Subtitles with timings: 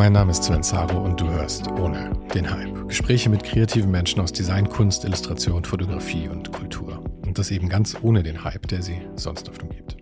[0.00, 2.88] Mein Name ist Sven Saro und du hörst ohne den Hype.
[2.88, 7.04] Gespräche mit kreativen Menschen aus Design, Kunst, Illustration, Fotografie und Kultur.
[7.20, 9.98] Und das eben ganz ohne den Hype, der sie sonst oft umgibt.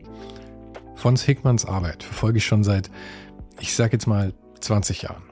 [0.95, 2.93] Fons Hickmanns Arbeit verfolge ich schon seit,
[3.59, 5.25] ich sag jetzt mal, 20 Jahren.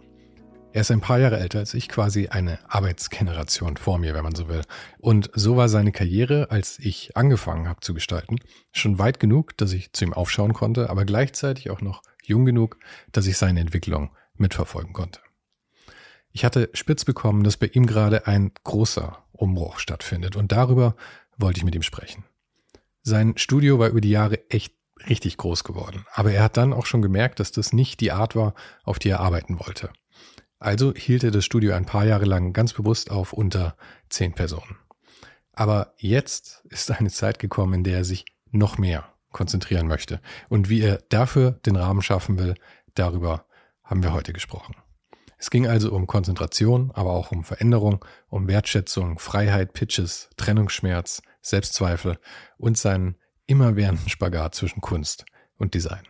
[0.73, 4.34] Er ist ein paar Jahre älter als ich, quasi eine Arbeitsgeneration vor mir, wenn man
[4.34, 4.62] so will.
[4.98, 8.41] Und so war seine Karriere, als ich angefangen habe zu gestalten,
[8.73, 12.78] schon weit genug, dass ich zu ihm aufschauen konnte, aber gleichzeitig auch noch jung genug,
[13.12, 15.20] dass ich seine Entwicklung mitverfolgen konnte.
[16.33, 20.97] Ich hatte spitz bekommen, dass bei ihm gerade ein großer Umbruch stattfindet und darüber
[21.39, 22.25] wollte ich mit ihm sprechen.
[23.03, 24.75] Sein Studio war über die Jahre echt
[25.09, 28.34] richtig groß geworden, aber er hat dann auch schon gemerkt, dass das nicht die Art
[28.34, 29.91] war, auf die er arbeiten wollte.
[30.58, 33.77] Also hielt er das Studio ein paar Jahre lang ganz bewusst auf unter
[34.08, 34.77] zehn Personen.
[35.52, 40.20] Aber jetzt ist eine Zeit gekommen, in der er sich noch mehr konzentrieren möchte.
[40.48, 42.55] Und wie er dafür den Rahmen schaffen will,
[42.95, 43.46] darüber
[43.86, 44.77] haben wir heute gesprochen.
[45.39, 52.19] Es ging also um Konzentration, aber auch um Veränderung, um Wertschätzung, Freiheit, Pitches, Trennungsschmerz, Selbstzweifel
[52.58, 55.25] und seinen immerwährenden Spagat zwischen Kunst
[55.57, 56.02] und Design.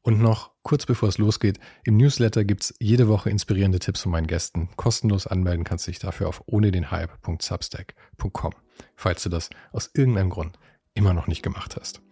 [0.00, 4.26] Und noch kurz bevor es losgeht, im Newsletter gibt's jede Woche inspirierende Tipps von meinen
[4.26, 4.70] Gästen.
[4.76, 8.52] Kostenlos anmelden kannst du dich dafür auf ohne den Hype.substack.com,
[8.96, 10.58] falls du das aus irgendeinem Grund
[10.94, 12.02] immer noch nicht gemacht hast.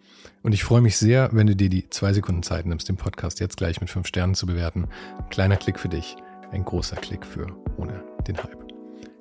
[0.43, 3.39] Und ich freue mich sehr, wenn du dir die zwei Sekunden Zeit nimmst, den Podcast
[3.39, 4.87] jetzt gleich mit fünf Sternen zu bewerten.
[5.17, 6.15] Ein kleiner Klick für dich,
[6.51, 8.65] ein großer Klick für ohne den Hype.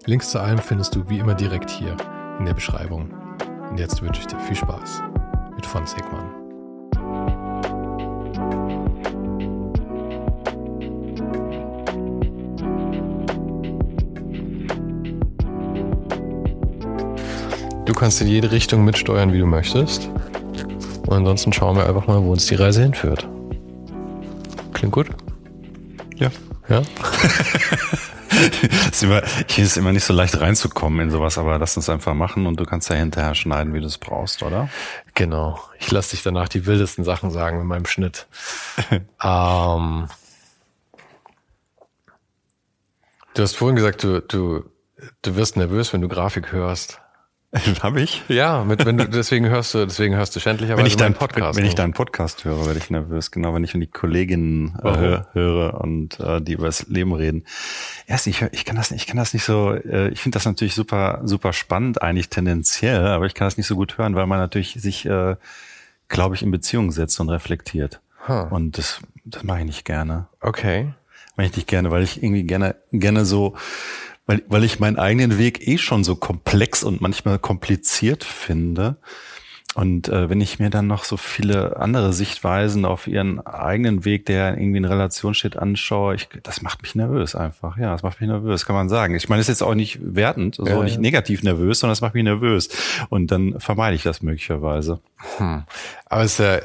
[0.06, 1.96] Links zu allem findest du wie immer direkt hier
[2.38, 3.10] in der Beschreibung.
[3.68, 5.02] Und jetzt wünsche ich dir viel Spaß
[5.54, 6.40] mit von Sigmann.
[17.84, 20.08] Du kannst in jede Richtung mitsteuern, wie du möchtest.
[21.06, 23.28] Und ansonsten schauen wir einfach mal, wo uns die Reise hinführt.
[24.72, 25.08] Klingt gut?
[26.16, 26.30] Ja.
[26.68, 26.82] Ja?
[28.90, 32.14] ist immer, hier ist immer nicht so leicht reinzukommen in sowas, aber lass uns einfach
[32.14, 34.68] machen und du kannst ja hinterher schneiden, wie du es brauchst, oder?
[35.14, 35.60] Genau.
[35.78, 38.26] Ich lasse dich danach die wildesten Sachen sagen mit meinem Schnitt.
[39.22, 40.08] ähm,
[43.34, 44.64] du hast vorhin gesagt, du, du,
[45.22, 47.00] du wirst nervös, wenn du Grafik hörst.
[47.82, 48.22] Habe ich?
[48.28, 51.58] Ja, mit, wenn du, deswegen hörst du, deswegen hörst du schändlicherweise wenn ich deinen Podcast.
[51.58, 53.32] Wenn ich deinen Podcast höre, werde ich nervös.
[53.32, 57.44] Genau, wenn ich die Kolleginnen äh, höre, höre und äh, die über das Leben reden.
[58.06, 60.44] Erst, ich, ich kann das nicht, ich kann das nicht so, äh, ich finde das
[60.44, 64.26] natürlich super, super spannend, eigentlich tendenziell, aber ich kann das nicht so gut hören, weil
[64.26, 65.34] man natürlich sich, äh,
[66.08, 68.00] glaube ich, in Beziehung setzt und reflektiert.
[68.28, 68.46] Huh.
[68.50, 70.28] Und das, das mache ich nicht gerne.
[70.40, 70.92] Okay.
[71.36, 73.56] Mache ich nicht gerne, weil ich irgendwie gerne, gerne so
[74.30, 78.96] weil, weil ich meinen eigenen Weg eh schon so komplex und manchmal kompliziert finde.
[79.74, 84.26] Und äh, wenn ich mir dann noch so viele andere Sichtweisen auf ihren eigenen Weg,
[84.26, 87.76] der irgendwie in Relation steht, anschaue, ich, das macht mich nervös einfach.
[87.76, 89.16] Ja, das macht mich nervös, kann man sagen.
[89.16, 91.00] Ich meine, das ist jetzt auch nicht wertend, also ja, auch nicht ja.
[91.00, 92.68] negativ nervös, sondern das macht mich nervös.
[93.08, 95.00] Und dann vermeide ich das möglicherweise.
[95.38, 95.64] Hm.
[96.06, 96.58] Aber es ist ja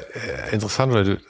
[0.52, 1.20] interessant, weil du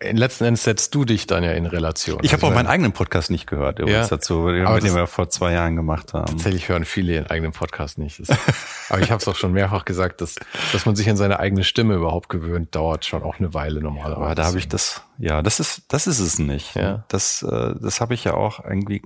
[0.00, 2.18] letzten Endes setzt du dich dann ja in Relation.
[2.22, 5.30] Ich habe also auch meinen eigenen Podcast nicht gehört, übrigens ja, dazu, den, wir vor
[5.30, 6.26] zwei Jahren gemacht haben.
[6.26, 8.18] Tatsächlich hören viele ihren eigenen Podcast nicht.
[8.18, 8.36] Das,
[8.88, 10.36] aber ich habe es auch schon mehrfach gesagt, dass,
[10.72, 14.16] dass man sich an seine eigene Stimme überhaupt gewöhnt, dauert schon auch eine Weile normalerweise.
[14.16, 16.74] Aber da habe ich das, ja, das ist, das ist es nicht.
[16.74, 17.04] Ja.
[17.08, 19.02] Das, äh, das habe ich ja auch irgendwie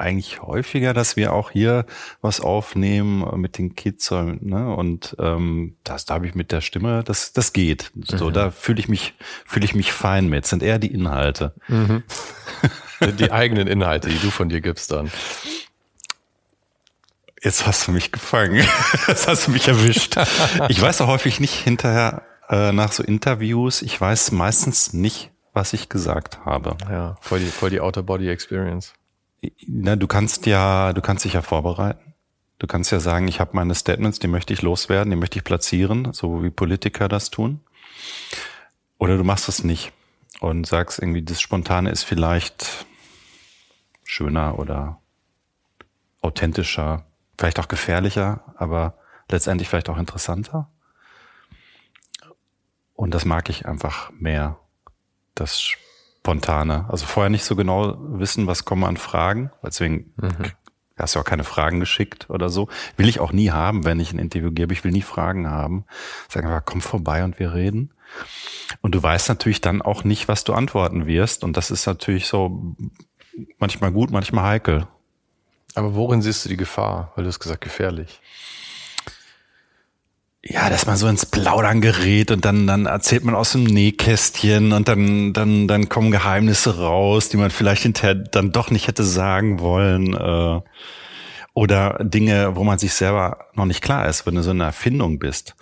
[0.00, 1.86] eigentlich häufiger, dass wir auch hier
[2.20, 4.74] was aufnehmen mit den Kids ne?
[4.74, 7.92] und ähm, das da habe ich mit der Stimme, das das geht.
[8.04, 8.32] So mhm.
[8.32, 9.14] da fühle ich mich
[9.46, 10.46] fühle ich mich fein mit.
[10.46, 11.54] Sind eher die Inhalte.
[11.68, 12.02] Mhm.
[13.18, 15.10] die eigenen Inhalte, die du von dir gibst dann.
[17.42, 18.56] Jetzt hast du mich gefangen.
[19.08, 20.16] Jetzt hast du mich erwischt.
[20.68, 23.80] Ich weiß auch häufig nicht hinterher äh, nach so Interviews.
[23.80, 26.76] Ich weiß meistens nicht, was ich gesagt habe.
[26.90, 28.92] Ja, voll die, voll die Outer-Body-Experience.
[29.66, 32.14] Na, du kannst ja, du kannst dich ja vorbereiten.
[32.58, 35.44] Du kannst ja sagen, ich habe meine Statements, die möchte ich loswerden, die möchte ich
[35.44, 37.60] platzieren, so wie Politiker das tun.
[38.98, 39.92] Oder du machst es nicht
[40.40, 42.84] und sagst irgendwie, das Spontane ist vielleicht
[44.04, 45.00] schöner oder
[46.20, 47.06] authentischer,
[47.38, 48.98] vielleicht auch gefährlicher, aber
[49.30, 50.70] letztendlich vielleicht auch interessanter.
[52.94, 54.58] Und das mag ich einfach mehr
[55.34, 55.72] das
[56.22, 56.86] Spontane.
[56.88, 59.50] Also vorher nicht so genau wissen, was kommen an Fragen.
[59.64, 60.52] Deswegen mhm.
[60.98, 62.68] hast du auch keine Fragen geschickt oder so.
[62.96, 64.74] Will ich auch nie haben, wenn ich ein Interview gebe.
[64.74, 65.84] Ich will nie Fragen haben.
[66.28, 67.92] Sag einfach, komm vorbei und wir reden.
[68.82, 71.42] Und du weißt natürlich dann auch nicht, was du antworten wirst.
[71.42, 72.76] Und das ist natürlich so
[73.58, 74.86] manchmal gut, manchmal heikel.
[75.74, 77.12] Aber worin siehst du die Gefahr?
[77.14, 78.20] Weil du hast gesagt, gefährlich
[80.42, 84.72] ja, dass man so ins Plaudern gerät und dann, dann erzählt man aus dem Nähkästchen
[84.72, 89.04] und dann, dann, dann kommen Geheimnisse raus, die man vielleicht hinterher dann doch nicht hätte
[89.04, 90.14] sagen wollen.
[90.14, 90.60] Äh,
[91.52, 95.18] oder Dinge, wo man sich selber noch nicht klar ist, wenn du so eine Erfindung
[95.18, 95.56] bist.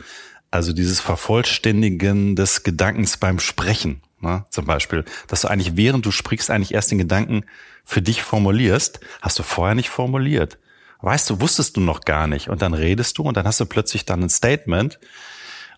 [0.51, 4.45] Also dieses Vervollständigen des Gedankens beim Sprechen, ne?
[4.51, 7.45] zum Beispiel, dass du eigentlich während du sprichst eigentlich erst den Gedanken
[7.85, 10.59] für dich formulierst, hast du vorher nicht formuliert
[11.01, 12.49] weißt du, wusstest du noch gar nicht.
[12.49, 14.99] Und dann redest du und dann hast du plötzlich dann ein Statement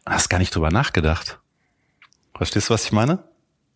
[0.05, 1.39] und hast gar nicht drüber nachgedacht.
[2.35, 3.19] Verstehst du, was ich meine?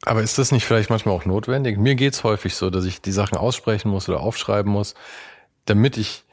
[0.06, 1.78] Aber ist das nicht vielleicht manchmal auch notwendig?
[1.78, 4.94] Mir geht's häufig so, dass ich die Sachen aussprechen muss oder aufschreiben muss,
[5.64, 6.24] damit ich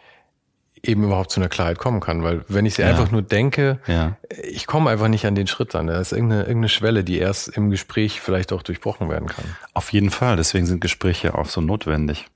[0.84, 2.24] eben überhaupt zu einer Klarheit kommen kann.
[2.24, 2.90] Weil wenn ich sie ja.
[2.90, 4.18] einfach nur denke, ja.
[4.44, 5.88] ich komme einfach nicht an den Schritt an.
[5.88, 9.46] Da ist irgendeine, irgendeine Schwelle, die erst im Gespräch vielleicht auch durchbrochen werden kann.
[9.74, 10.38] Auf jeden Fall.
[10.38, 12.28] Deswegen sind Gespräche auch so notwendig.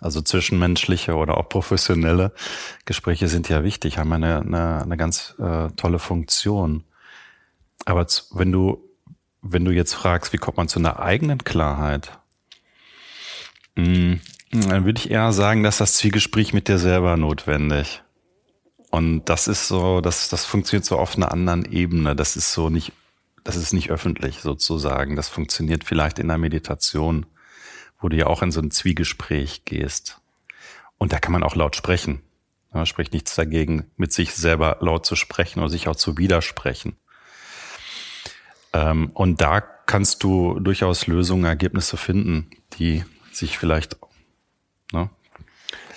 [0.00, 2.32] Also zwischenmenschliche oder auch professionelle
[2.84, 6.84] Gespräche sind ja wichtig, haben eine, eine, eine ganz äh, tolle Funktion.
[7.86, 8.82] Aber wenn du,
[9.40, 12.18] wenn du jetzt fragst, wie kommt man zu einer eigenen Klarheit,
[13.76, 14.20] mh, hm,
[14.52, 18.02] dann würde ich eher sagen, dass das Zwiegespräch mit dir selber notwendig.
[18.90, 22.14] Und das ist so, das, das funktioniert so auf einer anderen Ebene.
[22.14, 22.92] Das ist so nicht,
[23.44, 25.16] das ist nicht öffentlich sozusagen.
[25.16, 27.26] Das funktioniert vielleicht in der Meditation
[28.00, 30.20] wo du ja auch in so ein Zwiegespräch gehst.
[30.98, 32.22] Und da kann man auch laut sprechen.
[32.72, 36.96] Da spricht nichts dagegen, mit sich selber laut zu sprechen oder sich auch zu widersprechen.
[38.72, 43.96] Ähm, und da kannst du durchaus Lösungen, Ergebnisse finden, die sich vielleicht.
[44.92, 45.08] Ne?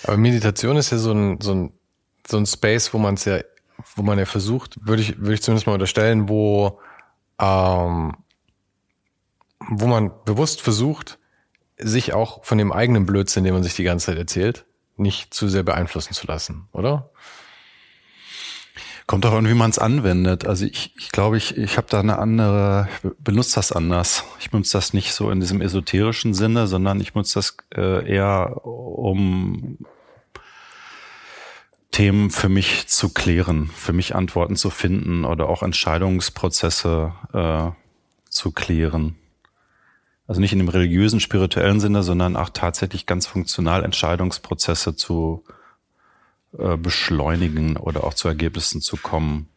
[0.04, 1.72] Aber Meditation ist ja so ein, so ein,
[2.26, 3.40] so ein Space, wo man es ja,
[3.96, 6.80] wo man ja versucht, würde ich, würde ich zumindest mal unterstellen, wo,
[7.38, 8.16] ähm,
[9.68, 11.18] wo man bewusst versucht,
[11.82, 14.64] sich auch von dem eigenen Blödsinn, den man sich die ganze Zeit erzählt,
[14.96, 17.10] nicht zu sehr beeinflussen zu lassen, oder?
[19.06, 20.46] Kommt auch an, wie man es anwendet.
[20.46, 22.88] Also ich, ich glaube, ich, ich habe da eine andere,
[23.18, 24.24] benutze das anders.
[24.38, 28.64] Ich benutze das nicht so in diesem esoterischen Sinne, sondern ich benutze das äh, eher,
[28.64, 29.78] um
[31.90, 37.70] Themen für mich zu klären, für mich Antworten zu finden oder auch Entscheidungsprozesse äh,
[38.28, 39.16] zu klären.
[40.30, 45.42] Also nicht in dem religiösen, spirituellen Sinne, sondern auch tatsächlich ganz funktional Entscheidungsprozesse zu
[46.56, 49.48] äh, beschleunigen oder auch zu Ergebnissen zu kommen.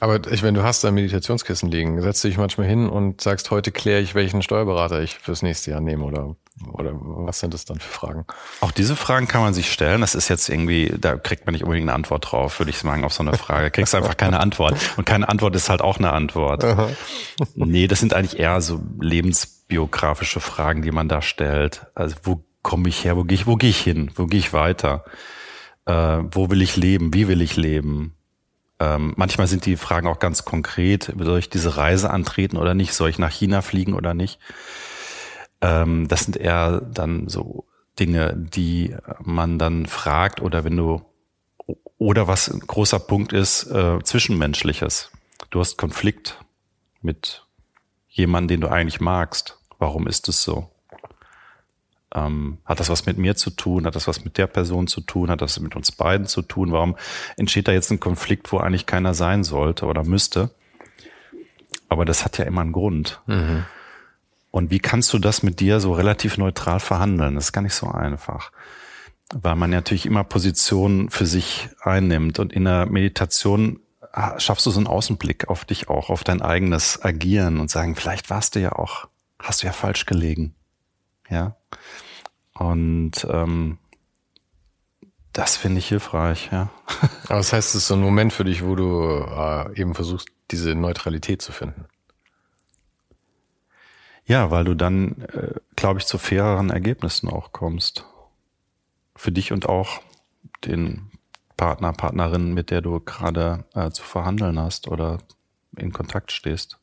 [0.00, 3.50] Aber ich, wenn du hast da Meditationskissen liegen, setzt du dich manchmal hin und sagst,
[3.50, 6.36] heute kläre ich, welchen Steuerberater ich fürs nächste Jahr nehme oder,
[6.72, 8.24] oder was sind das dann für Fragen?
[8.60, 10.00] Auch diese Fragen kann man sich stellen.
[10.00, 13.04] Das ist jetzt irgendwie, da kriegt man nicht unbedingt eine Antwort drauf, würde ich sagen,
[13.04, 13.70] auf so eine Frage.
[13.70, 14.74] Kriegst einfach keine Antwort.
[14.96, 16.64] Und keine Antwort ist halt auch eine Antwort.
[17.54, 21.86] nee, das sind eigentlich eher so Lebens biografische Fragen, die man da stellt.
[21.94, 23.16] Also wo komme ich her?
[23.16, 24.10] Wo gehe ich, wo gehe ich hin?
[24.14, 25.04] Wo gehe ich weiter?
[25.84, 25.92] Äh,
[26.30, 27.12] wo will ich leben?
[27.12, 28.16] Wie will ich leben?
[28.80, 31.12] Ähm, manchmal sind die Fragen auch ganz konkret.
[31.18, 32.94] Soll ich diese Reise antreten oder nicht?
[32.94, 34.40] Soll ich nach China fliegen oder nicht?
[35.60, 37.66] Ähm, das sind eher dann so
[37.98, 41.02] Dinge, die man dann fragt oder wenn du
[41.98, 45.10] oder was ein großer Punkt ist, äh, zwischenmenschliches.
[45.50, 46.42] Du hast Konflikt
[47.02, 47.44] mit
[48.08, 49.58] jemandem, den du eigentlich magst.
[49.78, 50.70] Warum ist es so?
[52.14, 53.86] Ähm, hat das was mit mir zu tun?
[53.86, 55.30] Hat das was mit der Person zu tun?
[55.30, 56.72] Hat das mit uns beiden zu tun?
[56.72, 56.96] Warum
[57.36, 60.50] entsteht da jetzt ein Konflikt, wo eigentlich keiner sein sollte oder müsste?
[61.88, 63.20] Aber das hat ja immer einen Grund.
[63.26, 63.64] Mhm.
[64.50, 67.36] Und wie kannst du das mit dir so relativ neutral verhandeln?
[67.36, 68.50] Das ist gar nicht so einfach.
[69.34, 73.80] weil man natürlich immer Positionen für sich einnimmt und in der Meditation
[74.12, 77.94] ah, schaffst du so einen Außenblick auf dich auch, auf dein eigenes Agieren und sagen,
[77.94, 80.54] vielleicht warst du ja auch, hast du ja falsch gelegen.
[81.28, 81.54] Ja.
[82.54, 83.78] Und ähm,
[85.32, 86.70] das finde ich hilfreich, ja.
[87.24, 90.28] Aber das heißt, es ist so ein Moment für dich, wo du äh, eben versuchst,
[90.50, 91.86] diese Neutralität zu finden.
[94.26, 98.04] Ja, weil du dann, äh, glaube ich, zu faireren Ergebnissen auch kommst.
[99.16, 100.00] Für dich und auch
[100.64, 101.10] den
[101.56, 105.18] Partner, Partnerin, mit der du gerade äh, zu verhandeln hast oder
[105.76, 106.79] in Kontakt stehst.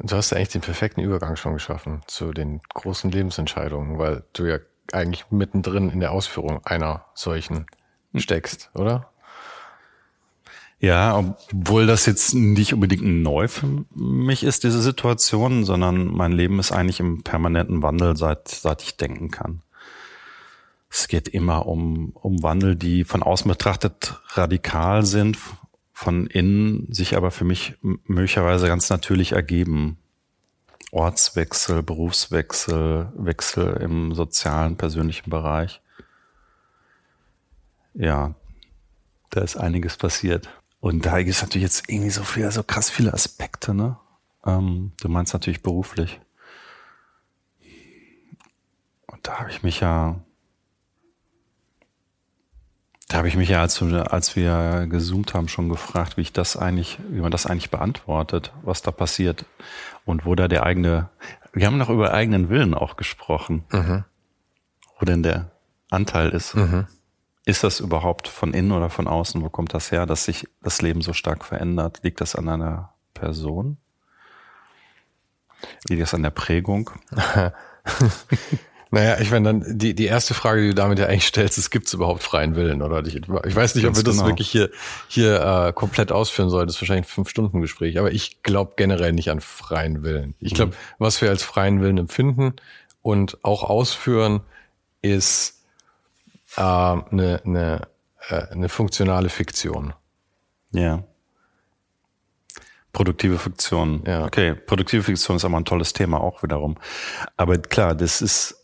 [0.00, 4.58] Du hast eigentlich den perfekten Übergang schon geschaffen zu den großen Lebensentscheidungen, weil du ja
[4.92, 7.66] eigentlich mittendrin in der Ausführung einer solchen
[8.14, 9.10] steckst, oder?
[10.80, 16.60] Ja, obwohl das jetzt nicht unbedingt neu für mich ist, diese Situation, sondern mein Leben
[16.60, 19.62] ist eigentlich im permanenten Wandel, seit, seit ich denken kann.
[20.88, 25.36] Es geht immer um, um Wandel, die von außen betrachtet radikal sind,
[25.98, 29.98] von innen sich aber für mich möglicherweise ganz natürlich ergeben.
[30.92, 35.82] Ortswechsel, Berufswechsel, Wechsel im sozialen, persönlichen Bereich.
[37.94, 38.36] Ja,
[39.30, 40.48] da ist einiges passiert.
[40.78, 43.98] Und da gibt es natürlich jetzt irgendwie so viel, so krass viele Aspekte, ne?
[44.46, 46.20] Ähm, du meinst natürlich beruflich.
[49.08, 50.20] Und da habe ich mich ja,
[53.08, 56.58] da habe ich mich ja, als, als wir gezoomt haben, schon gefragt, wie ich das
[56.58, 59.46] eigentlich, wie man das eigentlich beantwortet, was da passiert
[60.04, 61.08] und wo da der eigene,
[61.54, 64.04] wir haben noch über eigenen Willen auch gesprochen, mhm.
[64.98, 65.50] wo denn der
[65.90, 66.54] Anteil ist.
[66.54, 66.86] Mhm.
[67.46, 69.42] Ist das überhaupt von innen oder von außen?
[69.42, 72.00] Wo kommt das her, dass sich das Leben so stark verändert?
[72.02, 73.78] Liegt das an einer Person?
[75.88, 76.90] Liegt das an der Prägung?
[78.90, 81.70] naja, ich meine, dann die, die erste Frage, die du damit ja eigentlich stellst, ist,
[81.70, 82.80] gibt es überhaupt freien Willen?
[82.80, 84.28] Oder ich, ich weiß nicht, ob wir das genau.
[84.28, 84.70] wirklich hier,
[85.08, 86.66] hier äh, komplett ausführen sollen.
[86.66, 87.98] Das ist wahrscheinlich ein Fünf-Stunden-Gespräch.
[87.98, 90.34] Aber ich glaube generell nicht an freien Willen.
[90.40, 90.76] Ich glaube, mhm.
[90.98, 92.54] was wir als freien Willen empfinden
[93.02, 94.40] und auch ausführen,
[95.02, 95.62] ist
[96.56, 97.88] äh, eine, eine,
[98.28, 99.92] äh, eine funktionale Fiktion.
[100.72, 101.04] Ja.
[102.92, 104.02] Produktive Fiktion.
[104.06, 104.24] Ja.
[104.24, 106.76] Okay, produktive Fiktion ist aber ein tolles Thema auch wiederum.
[107.36, 108.57] Aber klar, das ist,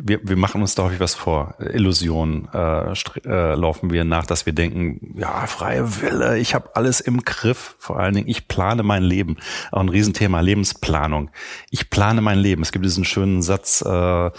[0.00, 1.54] wir, wir machen uns da häufig was vor.
[1.58, 2.92] Illusionen äh,
[3.24, 7.76] äh, laufen wir nach, dass wir denken, ja, freie Wille, ich habe alles im Griff.
[7.78, 9.36] Vor allen Dingen, ich plane mein Leben.
[9.72, 11.30] Auch ein Riesenthema, Lebensplanung.
[11.70, 12.62] Ich plane mein Leben.
[12.62, 14.30] Es gibt diesen schönen Satz, äh,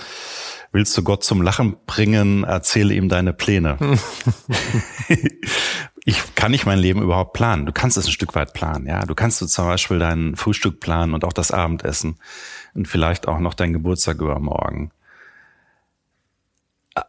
[0.71, 3.77] willst du Gott zum Lachen bringen, erzähle ihm deine Pläne.
[6.05, 7.65] ich kann nicht mein Leben überhaupt planen.
[7.65, 9.05] Du kannst es ein Stück weit planen, ja.
[9.05, 12.17] Du kannst du zum Beispiel dein Frühstück planen und auch das Abendessen
[12.73, 14.91] und vielleicht auch noch dein Geburtstag übermorgen.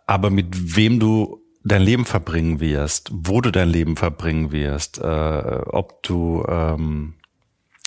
[0.07, 5.03] Aber mit wem du dein Leben verbringen wirst, wo du dein Leben verbringen wirst, äh,
[5.03, 7.15] ob du ähm,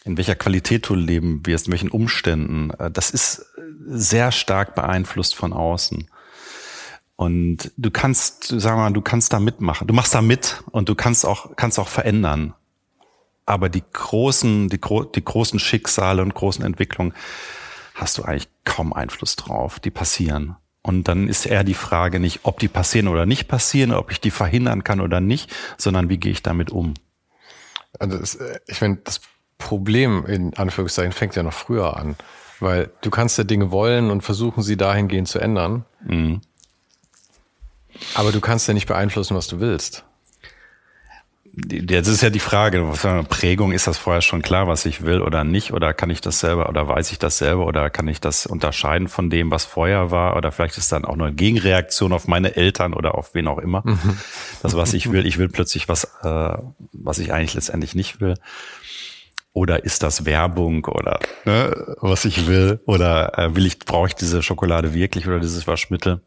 [0.05, 3.45] in welcher Qualität du leben wirst, in welchen Umständen, äh, das ist
[3.85, 6.09] sehr stark beeinflusst von außen.
[7.15, 9.87] Und du kannst, sag mal, du kannst da mitmachen.
[9.87, 12.53] Du machst da mit und du kannst auch, kannst auch verändern.
[13.45, 14.79] Aber die großen, die,
[15.15, 17.13] die großen Schicksale und großen Entwicklungen
[17.93, 19.79] hast du eigentlich kaum Einfluss drauf.
[19.79, 20.55] Die passieren.
[20.83, 24.19] Und dann ist eher die Frage nicht, ob die passieren oder nicht passieren, ob ich
[24.19, 26.93] die verhindern kann oder nicht, sondern wie gehe ich damit um?
[27.99, 29.21] Also das, äh, ich meine, das
[29.57, 32.17] Problem in Anführungszeichen fängt ja noch früher an,
[32.59, 35.85] weil du kannst ja Dinge wollen und versuchen sie dahingehend zu ändern.
[36.03, 36.41] Mhm.
[38.15, 40.03] Aber du kannst ja nicht beeinflussen, was du willst.
[41.55, 42.83] Jetzt ist ja die Frage,
[43.29, 45.71] Prägung, ist das vorher schon klar, was ich will oder nicht?
[45.71, 49.07] Oder kann ich das selber oder weiß ich das selber oder kann ich das unterscheiden
[49.07, 50.35] von dem, was vorher war?
[50.35, 53.59] Oder vielleicht ist dann auch nur eine Gegenreaktion auf meine Eltern oder auf wen auch
[53.59, 53.83] immer.
[53.85, 54.17] Mhm.
[54.63, 56.57] Das, was ich will, ich will plötzlich was, äh,
[56.91, 58.33] was ich eigentlich letztendlich nicht will.
[59.55, 62.81] Oder ist das Werbung oder ne, was ich will?
[62.87, 66.21] Oder äh, will ich, brauche ich diese Schokolade wirklich oder dieses Waschmittel?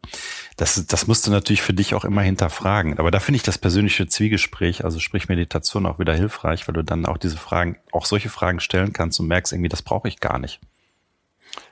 [0.55, 2.97] Das, das musst du natürlich für dich auch immer hinterfragen.
[2.99, 6.83] Aber da finde ich das persönliche Zwiegespräch, also sprich Meditation, auch wieder hilfreich, weil du
[6.83, 10.21] dann auch diese Fragen, auch solche Fragen stellen kannst und merkst irgendwie, das brauche ich
[10.21, 10.61] gar nicht.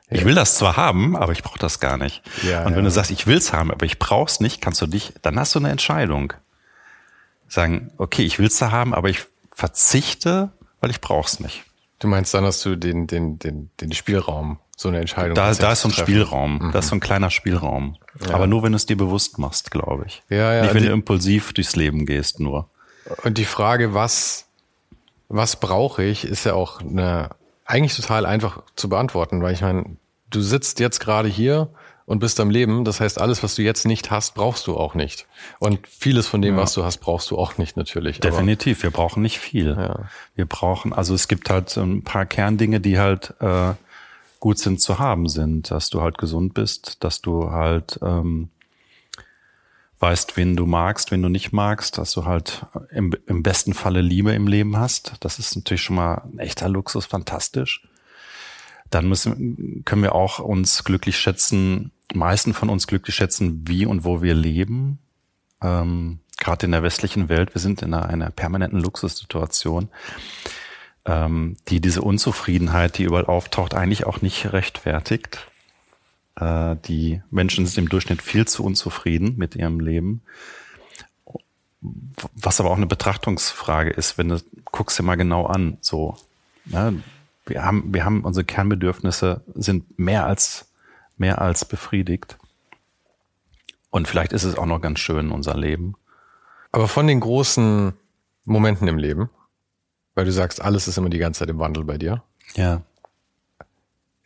[0.09, 2.21] Ich will das zwar haben, aber ich brauche das gar nicht.
[2.43, 2.89] Ja, und wenn ja.
[2.89, 5.59] du sagst, ich will's haben, aber ich brauch's nicht, kannst du dich, dann hast du
[5.59, 6.33] eine Entscheidung.
[7.47, 10.51] Sagen, okay, ich will's da haben, aber ich verzichte
[10.82, 11.63] weil ich brauch's nicht.
[12.00, 15.36] Du meinst, dann hast du den, den, den, den Spielraum, so eine Entscheidung.
[15.36, 16.12] Da, da ist so ein treffen.
[16.12, 16.72] Spielraum, mhm.
[16.72, 17.98] da ist so ein kleiner Spielraum.
[18.27, 18.36] Ja.
[18.36, 20.22] Aber nur, wenn du es dir bewusst machst, glaube ich.
[20.29, 22.70] Ja, ja, nicht, wenn die, du impulsiv durchs Leben gehst, nur.
[23.24, 24.48] Und die Frage, was,
[25.29, 27.29] was brauche ich, ist ja auch eine,
[27.65, 29.98] eigentlich total einfach zu beantworten, weil ich meine,
[30.29, 31.70] du sitzt jetzt gerade hier
[32.05, 32.85] und bist am Leben.
[32.85, 35.27] Das heißt, alles, was du jetzt nicht hast, brauchst du auch nicht.
[35.59, 36.62] Und vieles von dem, ja.
[36.62, 38.19] was du hast, brauchst du auch nicht natürlich.
[38.19, 39.75] Definitiv, wir brauchen nicht viel.
[39.77, 40.09] Ja.
[40.35, 43.74] Wir brauchen, also es gibt halt ein paar Kerndinge, die halt äh,
[44.39, 48.50] gut sind zu haben sind, dass du halt gesund bist, dass du halt ähm,
[50.00, 54.01] weißt, wen du magst, wen du nicht magst, dass du halt im, im besten Falle
[54.01, 55.13] Liebe im Leben hast.
[55.21, 57.88] Das ist natürlich schon mal ein echter Luxus, fantastisch.
[58.91, 64.03] Dann müssen, können wir auch uns glücklich schätzen, meisten von uns glücklich schätzen, wie und
[64.03, 65.00] wo wir leben.
[65.62, 69.89] Ähm, Gerade in der westlichen Welt, wir sind in einer, einer permanenten Luxussituation,
[71.05, 75.47] ähm, die diese Unzufriedenheit, die überall auftaucht, eigentlich auch nicht rechtfertigt.
[76.35, 80.21] Äh, die Menschen sind im Durchschnitt viel zu unzufrieden mit ihrem Leben.
[82.33, 86.17] Was aber auch eine Betrachtungsfrage ist, wenn du guckst dir mal genau an, so,
[86.65, 87.01] ne,
[87.45, 90.67] wir haben, wir haben unsere Kernbedürfnisse sind mehr als,
[91.17, 92.38] mehr als befriedigt.
[93.89, 95.95] Und vielleicht ist es auch noch ganz schön, unser Leben.
[96.72, 97.93] Aber von den großen
[98.43, 99.29] Momenten im Leben,
[100.13, 102.24] weil du sagst, alles ist immer die ganze Zeit im Wandel bei dir.
[102.55, 102.81] Ja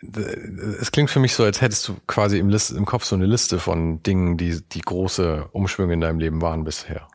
[0.02, 3.26] es klingt für mich so, als hättest du quasi im, List, im Kopf so eine
[3.26, 7.08] Liste von Dingen, die, die große Umschwünge in deinem Leben waren bisher.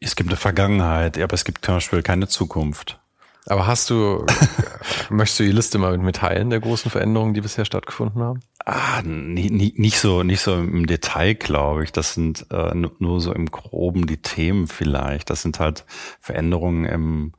[0.00, 3.00] Es gibt eine Vergangenheit, aber es gibt zum Beispiel keine Zukunft.
[3.46, 4.24] Aber hast du,
[5.10, 8.40] möchtest du die Liste mal mit teilen der großen Veränderungen, die bisher stattgefunden haben?
[8.64, 11.92] Ah, nie, nicht so, nicht so im Detail, glaube ich.
[11.92, 15.28] Das sind äh, nur so im Groben die Themen vielleicht.
[15.28, 15.84] Das sind halt
[16.20, 17.32] Veränderungen im,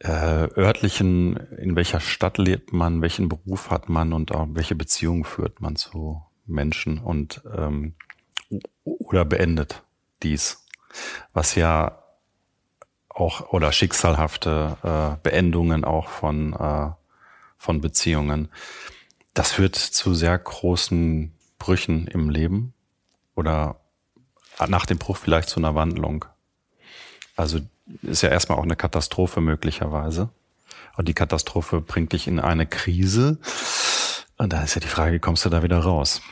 [0.00, 5.24] äh, örtlichen, in welcher Stadt lebt man, welchen Beruf hat man und auch welche Beziehung
[5.24, 7.94] führt man zu Menschen und ähm,
[8.84, 9.82] oder beendet
[10.22, 10.66] dies,
[11.32, 12.02] was ja
[13.16, 16.90] auch oder schicksalhafte äh, Beendungen auch von äh,
[17.56, 18.48] von Beziehungen.
[19.34, 22.74] Das führt zu sehr großen Brüchen im Leben
[23.34, 23.80] oder
[24.68, 26.24] nach dem Bruch vielleicht zu einer Wandlung.
[27.36, 27.60] Also
[28.02, 30.30] ist ja erstmal auch eine Katastrophe möglicherweise.
[30.96, 33.38] Und die Katastrophe bringt dich in eine Krise.
[34.38, 36.22] Und da ist ja die Frage, kommst du da wieder raus?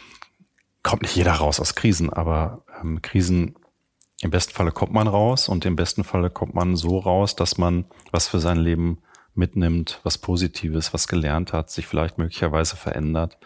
[0.82, 3.54] Kommt nicht jeder raus aus Krisen, aber ähm, Krisen,
[4.24, 7.58] im besten Falle kommt man raus und im besten Falle kommt man so raus, dass
[7.58, 9.02] man was für sein Leben
[9.34, 13.36] mitnimmt, was Positives, was gelernt hat, sich vielleicht möglicherweise verändert,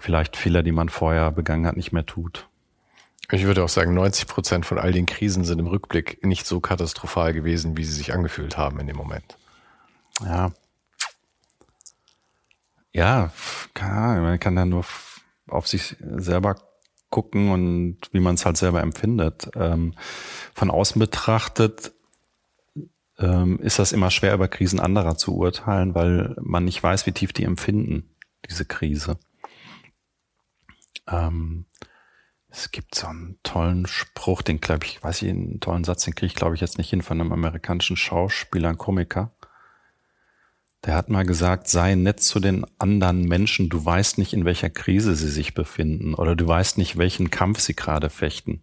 [0.00, 2.48] vielleicht Fehler, die man vorher begangen hat, nicht mehr tut.
[3.30, 6.58] Ich würde auch sagen, 90 Prozent von all den Krisen sind im Rückblick nicht so
[6.58, 9.36] katastrophal gewesen, wie sie sich angefühlt haben in dem Moment.
[10.24, 10.52] Ja.
[12.92, 13.30] Ja,
[13.74, 14.84] klar, man kann da nur
[15.48, 16.56] auf sich selber
[17.10, 19.50] gucken und wie man es halt selber empfindet.
[19.54, 19.94] Ähm,
[20.54, 21.92] von außen betrachtet
[23.18, 27.12] ähm, ist das immer schwer, über Krisen anderer zu urteilen, weil man nicht weiß, wie
[27.12, 28.10] tief die empfinden,
[28.48, 29.18] diese Krise.
[31.08, 31.66] Ähm,
[32.48, 36.14] es gibt so einen tollen Spruch, den glaube ich, weiß ich, einen tollen Satz, den
[36.14, 39.35] kriege ich glaube ich jetzt nicht hin von einem amerikanischen Schauspieler, ein Komiker.
[40.84, 44.70] Der hat mal gesagt, sei nett zu den anderen Menschen, du weißt nicht, in welcher
[44.70, 48.62] Krise sie sich befinden oder du weißt nicht, welchen Kampf sie gerade fechten.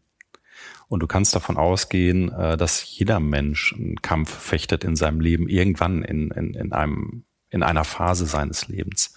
[0.88, 5.50] Und du kannst davon ausgehen, äh, dass jeder Mensch einen Kampf fechtet in seinem Leben,
[5.50, 9.14] irgendwann in, in, in einem in einer Phase seines Lebens.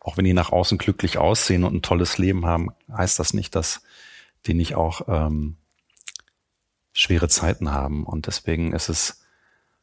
[0.00, 3.56] Auch wenn die nach außen glücklich aussehen und ein tolles Leben haben, heißt das nicht,
[3.56, 3.82] dass
[4.46, 5.56] die nicht auch ähm,
[6.92, 8.04] schwere Zeiten haben.
[8.04, 9.24] Und deswegen ist es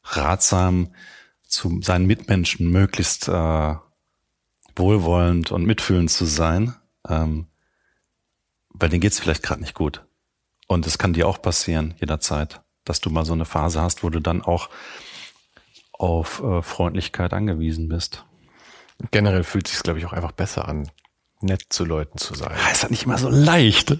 [0.04, 0.94] ratsam,
[1.48, 3.76] zu seinen Mitmenschen möglichst äh,
[4.76, 6.76] wohlwollend und mitfühlend zu sein.
[7.08, 7.48] Ähm,
[8.74, 10.06] bei denen geht's vielleicht gerade nicht gut.
[10.68, 14.10] Und es kann dir auch passieren, jederzeit, dass du mal so eine Phase hast, wo
[14.10, 14.70] du dann auch
[15.94, 18.26] auf äh, Freundlichkeit angewiesen bist.
[19.12, 20.90] Generell fühlt sich glaube ich, auch einfach besser an,
[21.42, 22.56] nett zu Leuten zu sein.
[22.58, 23.92] Ja, ist halt nicht immer so leicht.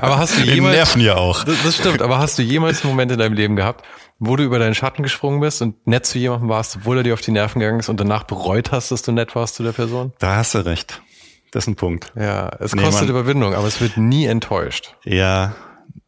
[0.00, 1.44] Aber hast du jemals, nerven ja auch.
[1.44, 3.84] Das, das, stimmt, aber hast du jemals einen Moment in deinem Leben gehabt,
[4.24, 7.14] wo du über deinen Schatten gesprungen bist und nett zu jemandem warst, obwohl er dir
[7.14, 9.72] auf die Nerven gegangen ist und danach bereut hast, dass du nett warst zu der
[9.72, 10.12] Person?
[10.20, 11.02] Da hast du recht.
[11.50, 12.12] Das ist ein Punkt.
[12.14, 14.94] Ja, es nee, kostet man, Überwindung, aber es wird nie enttäuscht.
[15.04, 15.56] Ja,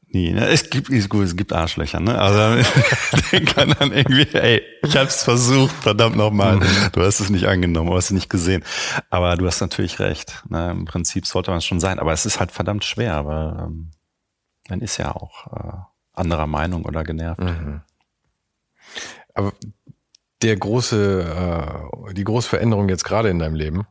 [0.06, 0.30] nie.
[0.30, 0.46] Ne?
[0.46, 2.16] Es gibt, gut, es gibt Arschlöcher, ne?
[2.16, 2.64] Also
[3.32, 6.58] den kann dann irgendwie, ey, ich hab's versucht, verdammt nochmal.
[6.58, 6.66] Mhm.
[6.92, 8.64] Du hast es nicht angenommen, du hast es nicht gesehen.
[9.10, 10.44] Aber du hast natürlich recht.
[10.48, 10.70] Ne?
[10.70, 11.98] Im Prinzip sollte man es schon sein.
[11.98, 13.90] Aber es ist halt verdammt schwer, weil ähm,
[14.68, 15.72] man ist ja auch äh,
[16.12, 17.42] anderer Meinung oder genervt.
[17.42, 17.82] Mhm.
[19.34, 19.52] Aber
[20.42, 23.86] der große, äh, die große Veränderung jetzt gerade in deinem Leben,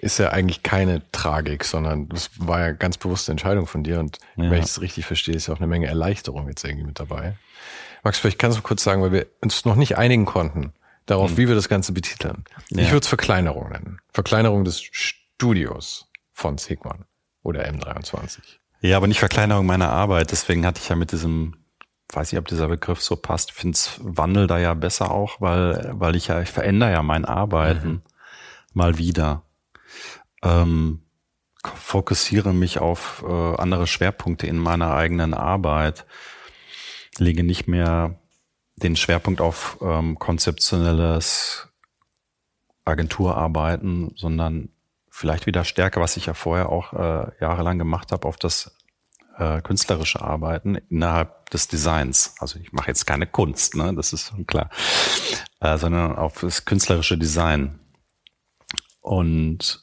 [0.00, 4.18] ist ja eigentlich keine Tragik, sondern das war ja ganz bewusste Entscheidung von dir und
[4.36, 4.50] ja.
[4.50, 7.36] wenn ich es richtig verstehe, ist ja auch eine Menge Erleichterung jetzt irgendwie mit dabei.
[8.04, 10.72] Max, vielleicht kannst du kurz sagen, weil wir uns noch nicht einigen konnten,
[11.06, 11.36] darauf, hm.
[11.36, 12.44] wie wir das Ganze betiteln.
[12.70, 12.82] Ja.
[12.82, 13.98] Ich würde es Verkleinerung nennen.
[14.12, 17.04] Verkleinerung des Studios von Sigman
[17.42, 18.38] oder M23.
[18.80, 20.30] Ja, aber nicht Verkleinerung meiner Arbeit.
[20.30, 21.56] Deswegen hatte ich ja mit diesem,
[22.12, 26.16] weiß ich, ob dieser Begriff so passt, finde Wandel da ja besser auch, weil, weil
[26.16, 28.02] ich ja, ich verändere ja mein Arbeiten mhm.
[28.72, 29.42] mal wieder.
[30.42, 31.02] Ähm,
[31.62, 36.06] fokussiere mich auf äh, andere Schwerpunkte in meiner eigenen Arbeit,
[37.18, 38.18] lege nicht mehr
[38.76, 41.68] den Schwerpunkt auf ähm, konzeptionelles
[42.84, 44.70] Agenturarbeiten, sondern
[45.10, 48.76] vielleicht wieder stärker, was ich ja vorher auch äh, jahrelang gemacht habe, auf das
[49.36, 52.34] äh, künstlerische Arbeiten innerhalb des Designs.
[52.38, 54.70] Also ich mache jetzt keine Kunst, ne, das ist schon klar,
[55.60, 57.78] äh, sondern auf das künstlerische Design.
[59.00, 59.82] Und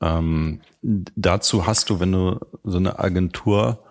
[0.00, 3.84] ähm, dazu hast du, wenn du so eine Agentur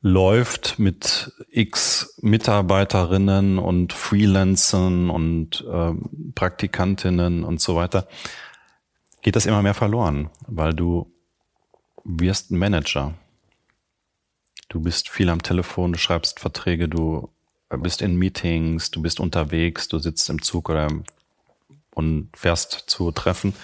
[0.00, 8.06] läuft mit x Mitarbeiterinnen und Freelancern und ähm, Praktikantinnen und so weiter,
[9.22, 11.12] geht das immer mehr verloren, weil du
[12.04, 13.14] wirst ein Manager.
[14.68, 17.30] Du bist viel am Telefon, du schreibst Verträge, du
[17.70, 20.88] bist in Meetings, du bist unterwegs, du sitzt im Zug oder
[21.94, 23.54] und fährst zu Treffen.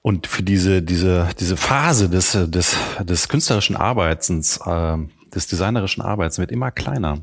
[0.00, 4.98] Und für diese, diese, diese Phase des, des, des künstlerischen Arbeitens, äh,
[5.32, 7.20] des designerischen Arbeits wird immer kleiner.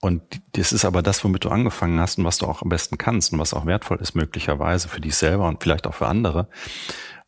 [0.00, 2.96] Und das ist aber das, womit du angefangen hast und was du auch am besten
[2.96, 6.48] kannst und was auch wertvoll ist, möglicherweise für dich selber und vielleicht auch für andere.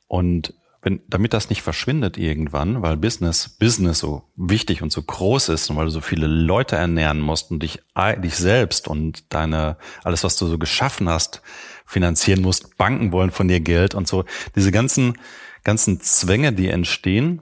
[0.09, 0.55] Und
[0.85, 5.71] wenn, damit das nicht verschwindet irgendwann, weil Business, Business so wichtig und so groß ist
[5.71, 7.83] und weil du so viele Leute ernähren musst und dich,
[8.23, 11.41] dich selbst und deine, alles, was du so geschaffen hast,
[11.87, 14.27] finanzieren musst, Banken wollen von dir Geld und so.
[14.57, 15.19] Diese ganzen,
[15.65, 17.41] ganzen Zwänge, die entstehen,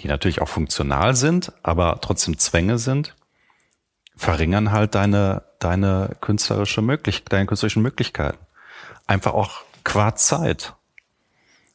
[0.00, 3.16] die natürlich auch funktional sind, aber trotzdem Zwänge sind,
[4.14, 8.38] verringern halt deine, deine künstlerische Möglichkeit, deine künstlerischen Möglichkeiten.
[9.06, 10.74] Einfach auch qua Zeit.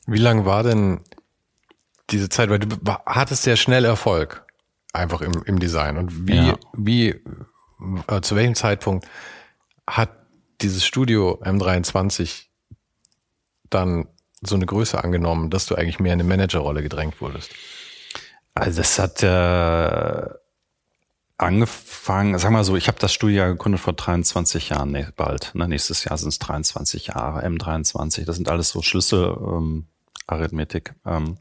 [0.07, 1.01] Wie lang war denn
[2.09, 2.49] diese Zeit?
[2.49, 4.45] Weil du hattest ja schnell Erfolg.
[4.93, 5.97] Einfach im, im Design.
[5.97, 6.57] Und wie, ja.
[6.73, 7.09] wie,
[8.07, 9.05] äh, zu welchem Zeitpunkt
[9.85, 10.09] hat
[10.61, 12.45] dieses Studio M23
[13.69, 14.07] dann
[14.41, 17.51] so eine Größe angenommen, dass du eigentlich mehr in eine Managerrolle gedrängt wurdest?
[18.53, 20.29] Also das hat äh,
[21.37, 25.53] angefangen, sag mal so, ich habe das Studio gegründet vor 23 Jahren, nee, bald.
[25.53, 28.23] Ne, nächstes Jahr sind es 23 Jahre, M23.
[28.23, 29.53] Das sind alles so Schlüsselarithmetik.
[29.53, 29.87] Ähm,
[31.05, 31.37] ähm,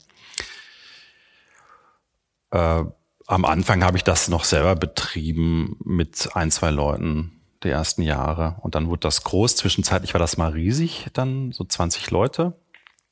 [2.50, 2.84] äh,
[3.26, 7.32] am Anfang habe ich das noch selber betrieben mit ein, zwei Leuten
[7.64, 8.56] die ersten Jahre.
[8.60, 9.56] Und dann wurde das groß.
[9.56, 12.58] Zwischenzeitlich war das mal riesig, dann so 20 Leute.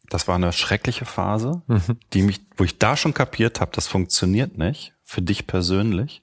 [0.08, 1.98] Das war eine schreckliche Phase, mhm.
[2.12, 6.22] die mich, wo ich da schon kapiert habe, das funktioniert nicht für dich persönlich.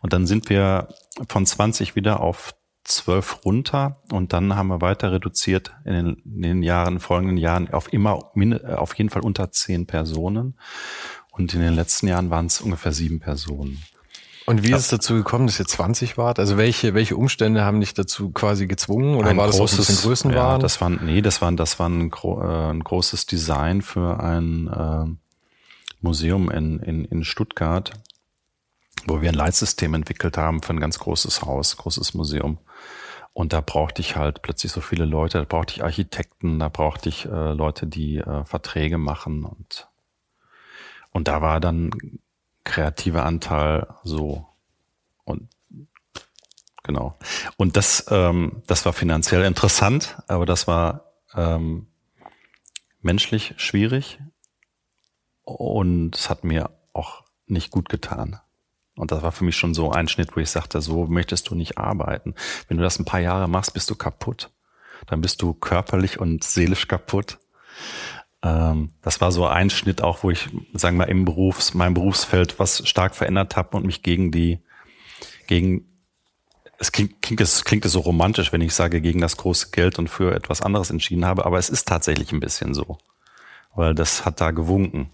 [0.00, 0.88] Und dann sind wir
[1.28, 6.42] von 20 wieder auf 12 runter und dann haben wir weiter reduziert in den, in
[6.42, 8.30] den Jahren, folgenden Jahren auf immer,
[8.76, 10.58] auf jeden Fall unter 10 Personen.
[11.30, 13.82] Und in den letzten Jahren waren es ungefähr sieben Personen.
[14.46, 16.40] Und wie ist es dazu gekommen, dass ihr 20 wart?
[16.40, 19.86] Also welche, welche Umstände haben dich dazu quasi gezwungen oder war das großes, auch ein
[19.86, 20.36] bisschen Größenwahn?
[20.36, 24.66] Ja, das war, nee, das war, das war ein, äh, ein großes Design für ein
[24.66, 25.06] äh,
[26.00, 27.92] Museum in, in, in Stuttgart,
[29.06, 32.58] wo wir ein Leitsystem entwickelt haben für ein ganz großes Haus, großes Museum.
[33.32, 37.08] Und da brauchte ich halt plötzlich so viele Leute, da brauchte ich Architekten, da brauchte
[37.08, 39.90] ich äh, Leute, die äh, Verträge machen und
[41.12, 41.90] und da war dann
[42.64, 44.46] kreativer Anteil so.
[45.24, 45.48] Und
[46.82, 47.18] genau.
[47.56, 51.88] Und das, ähm, das war finanziell interessant, aber das war ähm,
[53.00, 54.20] menschlich schwierig
[55.42, 58.40] und es hat mir auch nicht gut getan.
[59.00, 61.54] Und das war für mich schon so ein Schnitt, wo ich sagte, so möchtest du
[61.54, 62.34] nicht arbeiten.
[62.68, 64.50] Wenn du das ein paar Jahre machst, bist du kaputt.
[65.06, 67.38] Dann bist du körperlich und seelisch kaputt.
[68.42, 72.58] Ähm, das war so ein Schnitt auch, wo ich, sagen wir im Berufs, meinem Berufsfeld
[72.58, 74.58] was stark verändert habe und mich gegen die,
[75.46, 75.86] gegen,
[76.76, 79.98] es klingt, klingt, es klingt es so romantisch, wenn ich sage, gegen das große Geld
[79.98, 82.98] und für etwas anderes entschieden habe, aber es ist tatsächlich ein bisschen so.
[83.74, 85.10] Weil das hat da gewunken.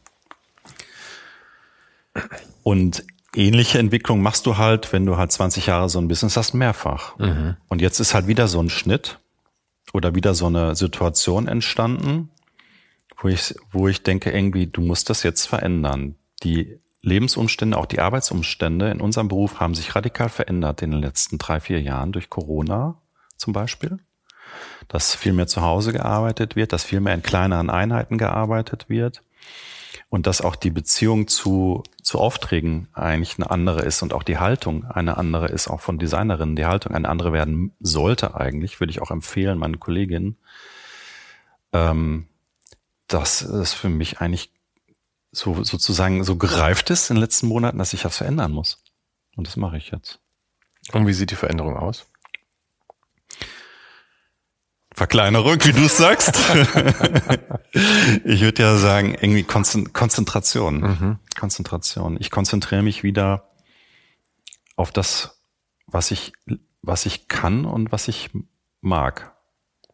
[2.64, 3.04] Und
[3.36, 7.18] ähnliche Entwicklung machst du halt, wenn du halt 20 Jahre so ein Business hast, mehrfach.
[7.18, 7.56] Mhm.
[7.68, 9.18] Und jetzt ist halt wieder so ein Schnitt
[9.92, 12.30] oder wieder so eine Situation entstanden,
[13.18, 16.16] wo ich, wo ich denke, irgendwie, du musst das jetzt verändern.
[16.42, 21.38] Die Lebensumstände, auch die Arbeitsumstände in unserem Beruf haben sich radikal verändert in den letzten
[21.38, 23.00] drei, vier Jahren durch Corona
[23.36, 23.98] zum Beispiel.
[24.88, 29.22] Dass viel mehr zu Hause gearbeitet wird, dass viel mehr in kleineren Einheiten gearbeitet wird.
[30.08, 34.38] Und dass auch die Beziehung zu, zu Aufträgen eigentlich eine andere ist und auch die
[34.38, 38.92] Haltung eine andere ist, auch von Designerinnen, die Haltung eine andere werden sollte eigentlich, würde
[38.92, 40.38] ich auch empfehlen, meinen Kolleginnen.
[41.72, 42.28] Ähm,
[43.08, 44.52] dass es für mich eigentlich
[45.32, 48.82] so sozusagen so gereift ist in den letzten Monaten, dass ich das verändern muss.
[49.36, 50.20] Und das mache ich jetzt.
[50.92, 52.06] Und wie sieht die Veränderung aus?
[54.96, 56.38] Verkleinerung, wie du es sagst.
[58.24, 60.80] ich würde ja sagen, irgendwie Konzentration.
[60.80, 61.18] Mhm.
[61.38, 62.16] Konzentration.
[62.18, 63.50] Ich konzentriere mich wieder
[64.74, 65.42] auf das,
[65.86, 66.32] was ich,
[66.80, 68.30] was ich kann und was ich
[68.80, 69.36] mag,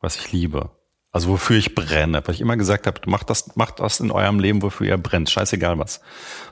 [0.01, 0.71] was ich liebe.
[1.11, 2.23] Also wofür ich brenne.
[2.25, 5.29] Weil ich immer gesagt habe, macht das, macht das in eurem Leben, wofür ihr brennt.
[5.29, 6.01] Scheißegal was.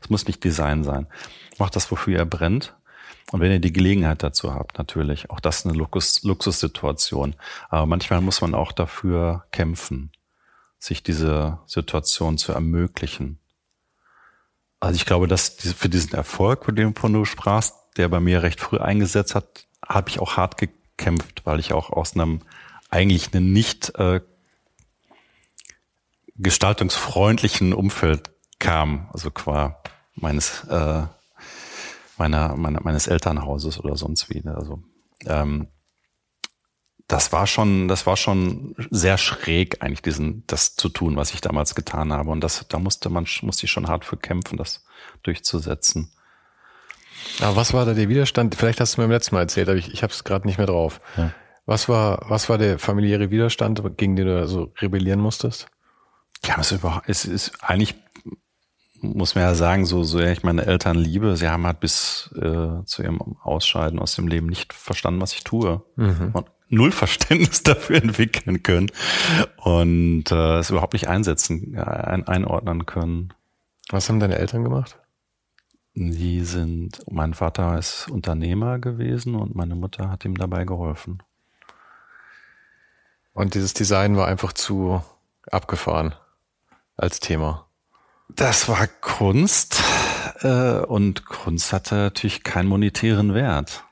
[0.02, 1.06] Es muss nicht Design sein.
[1.60, 2.74] Macht das, wofür ihr brennt.
[3.32, 5.30] Und wenn ihr die Gelegenheit dazu habt, natürlich.
[5.30, 7.36] Auch das ist eine Luxus, Luxussituation.
[7.68, 10.10] Aber manchmal muss man auch dafür kämpfen,
[10.78, 13.38] sich diese Situation zu ermöglichen.
[14.80, 18.60] Also ich glaube, dass für diesen Erfolg, von dem du sprachst, der bei mir recht
[18.60, 22.40] früh eingesetzt hat, habe ich auch hart gekämpft, weil ich auch aus einem
[22.88, 24.20] eigentlich einem nicht äh,
[26.36, 29.82] gestaltungsfreundlichen Umfeld kam, also qua
[30.14, 31.02] meines äh,
[32.20, 34.40] meiner, meiner meines Elternhauses oder sonst wie.
[34.42, 34.54] Ne?
[34.54, 34.82] Also
[35.26, 35.68] ähm,
[37.08, 41.40] das war schon, das war schon sehr schräg eigentlich diesen, das zu tun, was ich
[41.40, 42.30] damals getan habe.
[42.30, 44.84] Und das, da musste man, musste ich schon hart für kämpfen, das
[45.24, 46.12] durchzusetzen.
[47.40, 48.54] Aber was war da der Widerstand?
[48.54, 50.58] Vielleicht hast du mir beim letzten Mal erzählt, aber ich, ich habe es gerade nicht
[50.58, 51.00] mehr drauf.
[51.16, 51.32] Ja.
[51.66, 55.66] Was war, was war der familiäre Widerstand, gegen den du so rebellieren musstest?
[56.44, 56.56] Ja,
[57.06, 57.96] es ist eigentlich,
[59.00, 62.30] muss man ja sagen, so, so ja ich meine Eltern liebe, sie haben halt bis
[62.36, 65.82] äh, zu ihrem Ausscheiden aus dem Leben nicht verstanden, was ich tue.
[65.96, 66.30] Mhm.
[66.32, 68.90] Und null Verständnis dafür entwickeln können
[69.56, 73.32] und äh, es überhaupt nicht einsetzen, ein, einordnen können.
[73.90, 74.98] Was haben deine Eltern gemacht?
[75.94, 81.22] Die sind, mein Vater ist Unternehmer gewesen und meine Mutter hat ihm dabei geholfen.
[83.32, 85.02] Und dieses Design war einfach zu
[85.50, 86.14] abgefahren
[86.96, 87.69] als Thema?
[88.36, 89.82] Das war Kunst
[90.40, 93.84] äh, und Kunst hatte natürlich keinen monetären Wert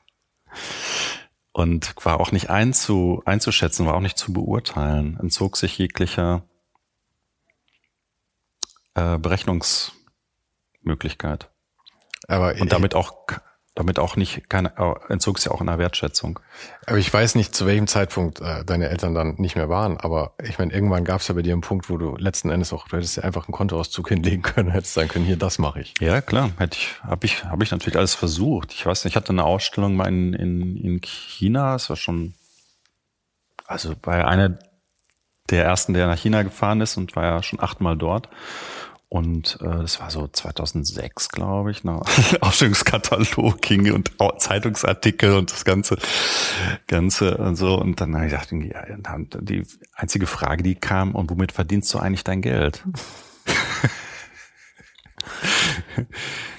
[1.51, 6.43] und war auch nicht einzu, einzuschätzen, war auch nicht zu beurteilen, entzog sich jeglicher
[8.93, 11.49] äh, Berechnungsmöglichkeit.
[12.27, 13.25] Aber und damit auch
[13.79, 14.73] damit auch nicht keine
[15.07, 16.41] entzog es ja auch einer Wertschätzung.
[16.85, 20.33] Aber ich weiß nicht, zu welchem Zeitpunkt äh, deine Eltern dann nicht mehr waren, aber
[20.43, 22.89] ich meine, irgendwann gab es ja bei dir einen Punkt, wo du letzten Endes auch,
[22.89, 25.93] du hättest ja einfach einen Kontoauszug hinlegen können, hättest sagen können, hier, das mache ich.
[26.01, 28.73] Ja, klar, hätte ich, habe ich, habe ich natürlich alles versucht.
[28.73, 32.33] Ich weiß nicht, ich hatte eine Ausstellung mal in, in, in China, es war schon,
[33.65, 34.59] also bei einer
[35.51, 38.27] der ersten, der nach China gefahren ist und war ja schon achtmal dort.
[39.11, 41.99] Und äh, das war so 2006, glaube ich, ne?
[42.41, 45.97] Ausstellungskatalog ging und Zeitungsartikel und das ganze,
[46.85, 47.75] ganze und so.
[47.75, 48.85] Und dann habe ich gedacht, ja,
[49.41, 52.85] die einzige Frage, die kam, und womit verdienst du eigentlich dein Geld?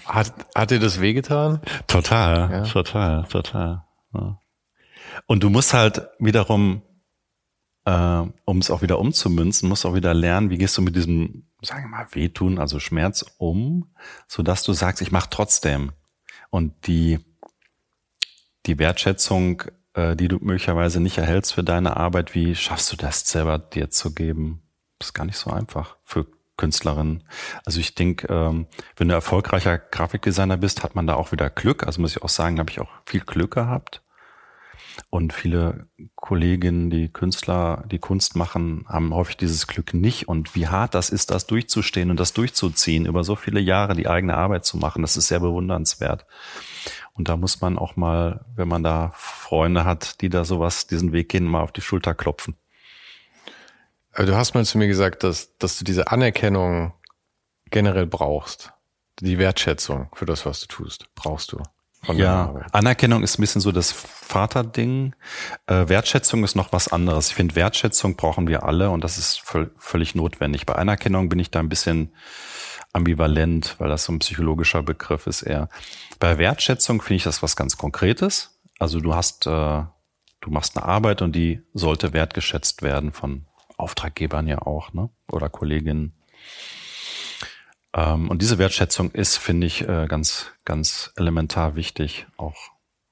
[0.06, 1.60] hat, hat dir das wehgetan?
[1.86, 2.64] Total, ja.
[2.64, 3.84] total, total.
[4.12, 4.40] Ja.
[5.26, 6.82] Und du musst halt wiederum,
[7.90, 11.50] äh, um es auch wieder umzumünzen, musst auch wieder lernen, wie gehst du mit diesem
[11.62, 13.92] sagen wir mal, wehtun, also Schmerz um,
[14.26, 15.92] so dass du sagst, ich mache trotzdem.
[16.50, 17.18] Und die,
[18.66, 19.62] die Wertschätzung,
[19.94, 23.90] äh, die du möglicherweise nicht erhältst für deine Arbeit, wie schaffst du das selber dir
[23.90, 24.62] zu geben?
[24.98, 26.26] Das ist gar nicht so einfach für
[26.56, 27.24] Künstlerinnen.
[27.64, 31.86] Also ich denke, ähm, wenn du erfolgreicher Grafikdesigner bist, hat man da auch wieder Glück.
[31.86, 34.02] Also muss ich auch sagen, habe ich auch viel Glück gehabt.
[35.08, 40.28] Und viele Kolleginnen, die Künstler, die Kunst machen, haben häufig dieses Glück nicht.
[40.28, 44.08] Und wie hart das ist, das durchzustehen und das durchzuziehen, über so viele Jahre die
[44.08, 46.26] eigene Arbeit zu machen, das ist sehr bewundernswert.
[47.14, 51.12] Und da muss man auch mal, wenn man da Freunde hat, die da sowas, diesen
[51.12, 52.56] Weg gehen, mal auf die Schulter klopfen.
[54.12, 56.92] Aber du hast mal zu mir gesagt, dass, dass du diese Anerkennung
[57.70, 58.72] generell brauchst.
[59.20, 61.62] Die Wertschätzung für das, was du tust, brauchst du
[62.08, 65.14] ja, Anerkennung ist ein bisschen so das Vaterding.
[65.66, 67.28] Äh, Wertschätzung ist noch was anderes.
[67.28, 69.42] Ich finde, Wertschätzung brauchen wir alle und das ist
[69.76, 70.66] völlig notwendig.
[70.66, 72.12] Bei Anerkennung bin ich da ein bisschen
[72.92, 75.68] ambivalent, weil das so ein psychologischer Begriff ist eher.
[76.18, 78.58] Bei Wertschätzung finde ich das was ganz Konkretes.
[78.78, 79.82] Also du hast, äh,
[80.40, 85.10] du machst eine Arbeit und die sollte wertgeschätzt werden von Auftraggebern ja auch, ne?
[85.30, 86.14] Oder Kolleginnen.
[87.94, 92.56] Ähm, und diese Wertschätzung ist, finde ich, äh, ganz, ganz elementar wichtig, auch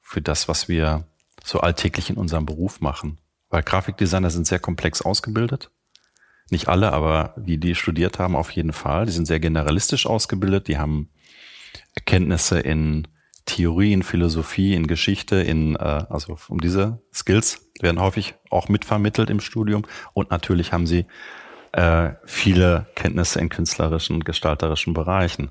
[0.00, 1.06] für das, was wir
[1.44, 3.18] so alltäglich in unserem Beruf machen.
[3.50, 5.70] Weil Grafikdesigner sind sehr komplex ausgebildet.
[6.50, 9.06] Nicht alle, aber die, die studiert haben, auf jeden Fall.
[9.06, 10.68] Die sind sehr generalistisch ausgebildet.
[10.68, 11.10] Die haben
[11.94, 13.08] Erkenntnisse in
[13.44, 19.30] Theorie, in Philosophie, in Geschichte, in äh, also um diese Skills werden häufig auch mitvermittelt
[19.30, 19.84] im Studium.
[20.12, 21.06] Und natürlich haben sie
[21.72, 25.50] äh, viele Kenntnisse in künstlerischen und gestalterischen Bereichen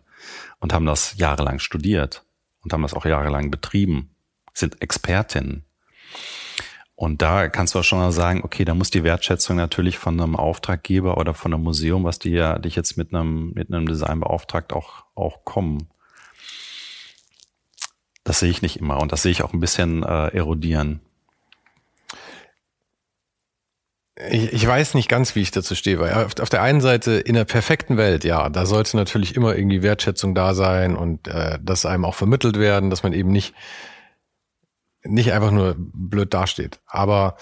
[0.59, 2.23] und haben das jahrelang studiert
[2.63, 4.15] und haben das auch jahrelang betrieben,
[4.53, 5.63] sind Expertinnen.
[6.95, 10.19] Und da kannst du auch schon mal sagen, okay, da muss die Wertschätzung natürlich von
[10.19, 13.87] einem Auftraggeber oder von einem Museum, was die ja dich jetzt mit einem, mit einem
[13.87, 15.89] Design beauftragt, auch, auch kommen.
[18.23, 21.01] Das sehe ich nicht immer und das sehe ich auch ein bisschen äh, erodieren.
[24.29, 27.13] Ich, ich weiß nicht ganz, wie ich dazu stehe, weil auf, auf der einen Seite
[27.13, 31.59] in der perfekten Welt, ja, da sollte natürlich immer irgendwie Wertschätzung da sein und äh,
[31.61, 33.53] das einem auch vermittelt werden, dass man eben nicht
[35.03, 36.79] nicht einfach nur blöd dasteht.
[36.87, 37.37] Aber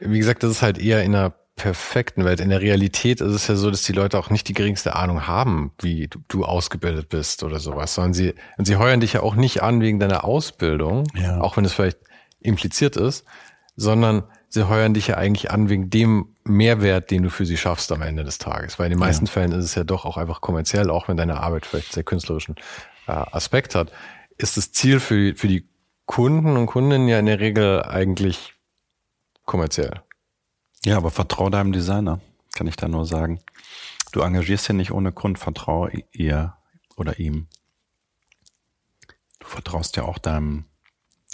[0.00, 2.40] wie gesagt, das ist halt eher in einer perfekten Welt.
[2.40, 5.26] In der Realität ist es ja so, dass die Leute auch nicht die geringste Ahnung
[5.26, 9.22] haben, wie du, du ausgebildet bist oder sowas, sondern sie, und sie heuern dich ja
[9.22, 11.40] auch nicht an wegen deiner Ausbildung, ja.
[11.40, 11.98] auch wenn es vielleicht
[12.40, 13.24] impliziert ist,
[13.74, 17.92] sondern sie heuern dich ja eigentlich an wegen dem Mehrwert, den du für sie schaffst
[17.92, 18.78] am Ende des Tages.
[18.78, 19.32] Weil in den meisten ja.
[19.32, 22.56] Fällen ist es ja doch auch einfach kommerziell, auch wenn deine Arbeit vielleicht sehr künstlerischen
[23.06, 23.92] äh, Aspekt hat,
[24.38, 25.68] ist das Ziel für, für die
[26.06, 28.54] Kunden und Kundinnen ja in der Regel eigentlich
[29.44, 30.02] kommerziell.
[30.84, 32.20] Ja, aber vertrau deinem Designer,
[32.54, 33.40] kann ich da nur sagen.
[34.12, 36.54] Du engagierst ihn nicht ohne Grund, vertrau ihr
[36.96, 37.48] oder ihm.
[39.38, 40.64] Du vertraust ja auch deinem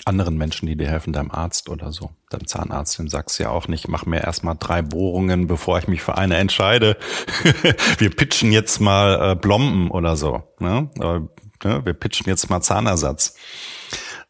[0.07, 3.51] anderen Menschen, die dir helfen, deinem Arzt oder so, deinem Zahnarzt, dem sagst du ja
[3.51, 6.97] auch nicht, mach mir erstmal drei Bohrungen, bevor ich mich für eine entscheide.
[7.99, 10.43] wir pitchen jetzt mal äh, Blomben oder so.
[10.59, 10.91] Ne?
[10.97, 11.29] ne?
[11.63, 13.37] Wir pitchen jetzt mal Zahnersatz.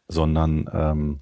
[0.07, 1.21] Sondern ähm,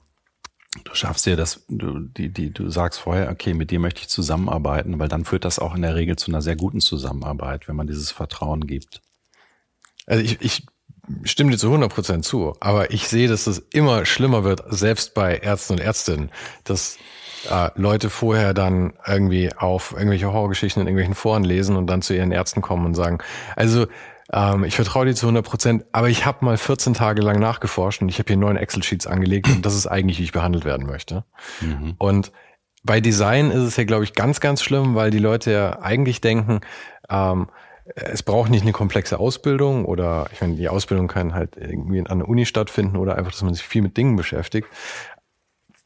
[0.83, 4.09] du schaffst dir das, du, die, die, du sagst vorher, okay, mit dir möchte ich
[4.09, 7.75] zusammenarbeiten, weil dann führt das auch in der Regel zu einer sehr guten Zusammenarbeit, wenn
[7.75, 9.01] man dieses Vertrauen gibt.
[10.05, 10.65] Also ich, ich
[11.23, 15.13] stimme dir zu 100 Prozent zu, aber ich sehe, dass es immer schlimmer wird, selbst
[15.13, 16.31] bei Ärzten und Ärztinnen,
[16.63, 16.97] dass
[17.49, 22.15] äh, Leute vorher dann irgendwie auf irgendwelche Horrorgeschichten in irgendwelchen Foren lesen und dann zu
[22.15, 23.19] ihren Ärzten kommen und sagen,
[23.55, 23.87] also
[24.31, 28.01] ähm, ich vertraue dir zu 100 Prozent, aber ich habe mal 14 Tage lang nachgeforscht
[28.01, 30.87] und ich habe hier neun Excel-Sheets angelegt und das ist eigentlich, wie ich behandelt werden
[30.87, 31.25] möchte.
[31.59, 31.95] Mhm.
[31.97, 32.31] Und
[32.83, 36.21] bei Design ist es ja, glaube ich, ganz, ganz schlimm, weil die Leute ja eigentlich
[36.21, 36.61] denken,
[37.09, 37.47] ähm,
[37.85, 42.19] es braucht nicht eine komplexe Ausbildung oder ich meine, die Ausbildung kann halt irgendwie an
[42.19, 44.67] der Uni stattfinden oder einfach, dass man sich viel mit Dingen beschäftigt.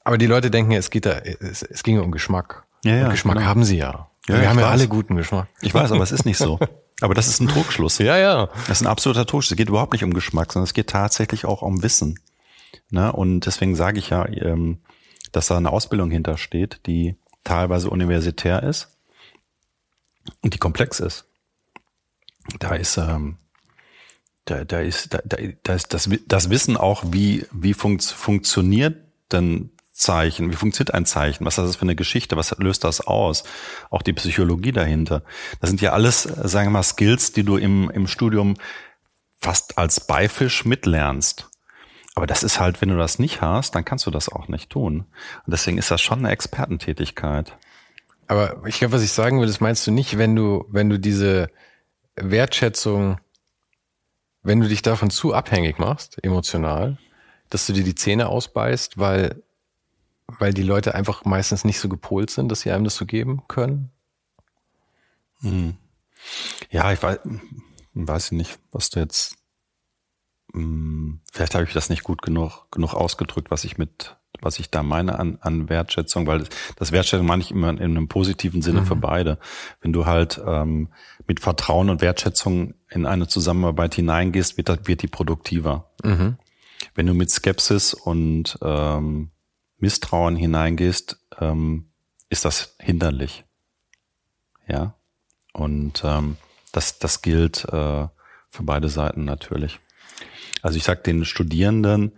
[0.03, 2.65] Aber die Leute denken es geht da, es, es ginge um Geschmack.
[2.83, 3.47] Ja, ja, und Geschmack genau.
[3.47, 4.09] haben sie ja.
[4.27, 5.47] ja wir haben ja alle guten Geschmack.
[5.61, 6.59] Ich weiß, aber es ist nicht so.
[6.99, 7.99] Aber das ist ein Trugschluss.
[7.99, 8.47] ja, ja.
[8.67, 9.51] Das ist ein absoluter Trugschluss.
[9.51, 12.19] Es geht überhaupt nicht um Geschmack, sondern es geht tatsächlich auch um Wissen.
[12.89, 13.11] Ne?
[13.11, 14.79] Und deswegen sage ich ja, ähm,
[15.31, 18.97] dass da eine Ausbildung hintersteht, die teilweise universitär ist
[20.41, 21.26] und die komplex ist.
[22.59, 23.37] Da ist, ähm,
[24.45, 28.97] da, da ist, da, da ist das, das Wissen auch, wie, wie funkt, funktioniert
[29.31, 30.51] denn Zeichen?
[30.51, 31.43] Wie funktioniert ein Zeichen?
[31.45, 32.37] Was ist das für eine Geschichte?
[32.37, 33.43] Was löst das aus?
[33.89, 35.23] Auch die Psychologie dahinter.
[35.59, 38.55] Das sind ja alles, sagen wir mal, Skills, die du im, im Studium
[39.39, 41.49] fast als Beifisch mitlernst.
[42.15, 44.69] Aber das ist halt, wenn du das nicht hast, dann kannst du das auch nicht
[44.69, 45.05] tun.
[45.45, 47.57] Und deswegen ist das schon eine Expertentätigkeit.
[48.27, 50.99] Aber ich glaube, was ich sagen will, das meinst du nicht, wenn du, wenn du
[50.99, 51.49] diese
[52.17, 53.19] Wertschätzung,
[54.43, 56.97] wenn du dich davon zu abhängig machst, emotional,
[57.49, 59.43] dass du dir die Zähne ausbeißt, weil
[60.27, 63.43] weil die Leute einfach meistens nicht so gepolt sind, dass sie einem das so geben
[63.47, 63.91] können?
[65.39, 65.77] Hm.
[66.69, 67.19] Ja, ich weiß,
[67.93, 69.37] weiß nicht, was du jetzt.
[70.53, 74.69] Hm, vielleicht habe ich das nicht gut genug, genug ausgedrückt, was ich mit, was ich
[74.69, 76.43] da meine an, an Wertschätzung, weil
[76.75, 78.85] das Wertschätzung meine ich immer in einem positiven Sinne mhm.
[78.85, 79.37] für beide.
[79.81, 80.89] Wenn du halt ähm,
[81.27, 85.91] mit Vertrauen und Wertschätzung in eine Zusammenarbeit hineingehst, wird, wird die produktiver.
[86.03, 86.37] Mhm.
[86.95, 89.31] Wenn du mit Skepsis und ähm,
[89.77, 91.89] Misstrauen hineingehst, ähm,
[92.29, 93.45] ist das hinderlich.
[94.67, 94.95] Ja.
[95.53, 96.37] Und ähm,
[96.71, 98.07] das, das gilt äh,
[98.49, 99.79] für beide Seiten natürlich.
[100.61, 102.13] Also ich sag den Studierenden,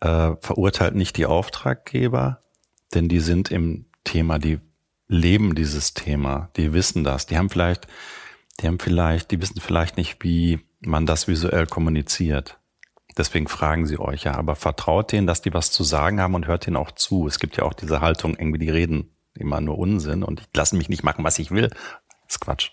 [0.00, 2.42] äh, verurteilt nicht die Auftraggeber,
[2.94, 4.58] denn die sind im Thema, die
[5.08, 7.86] leben dieses Thema, die wissen das, die haben vielleicht,
[8.60, 12.58] die haben vielleicht, die wissen vielleicht nicht, wie man das visuell kommuniziert.
[13.18, 16.46] Deswegen fragen sie euch ja, aber vertraut denen, dass die was zu sagen haben und
[16.46, 17.26] hört denen auch zu.
[17.26, 20.78] Es gibt ja auch diese Haltung, irgendwie die reden immer nur Unsinn und die lassen
[20.78, 21.68] mich nicht machen, was ich will.
[21.68, 22.70] Das ist Quatsch.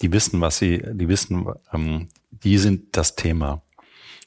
[0.00, 3.62] Die wissen, was sie, die wissen, ähm, die sind das Thema.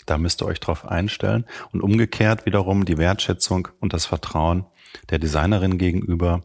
[0.05, 1.45] Da müsst ihr euch drauf einstellen.
[1.71, 4.65] Und umgekehrt wiederum die Wertschätzung und das Vertrauen
[5.09, 6.43] der Designerin gegenüber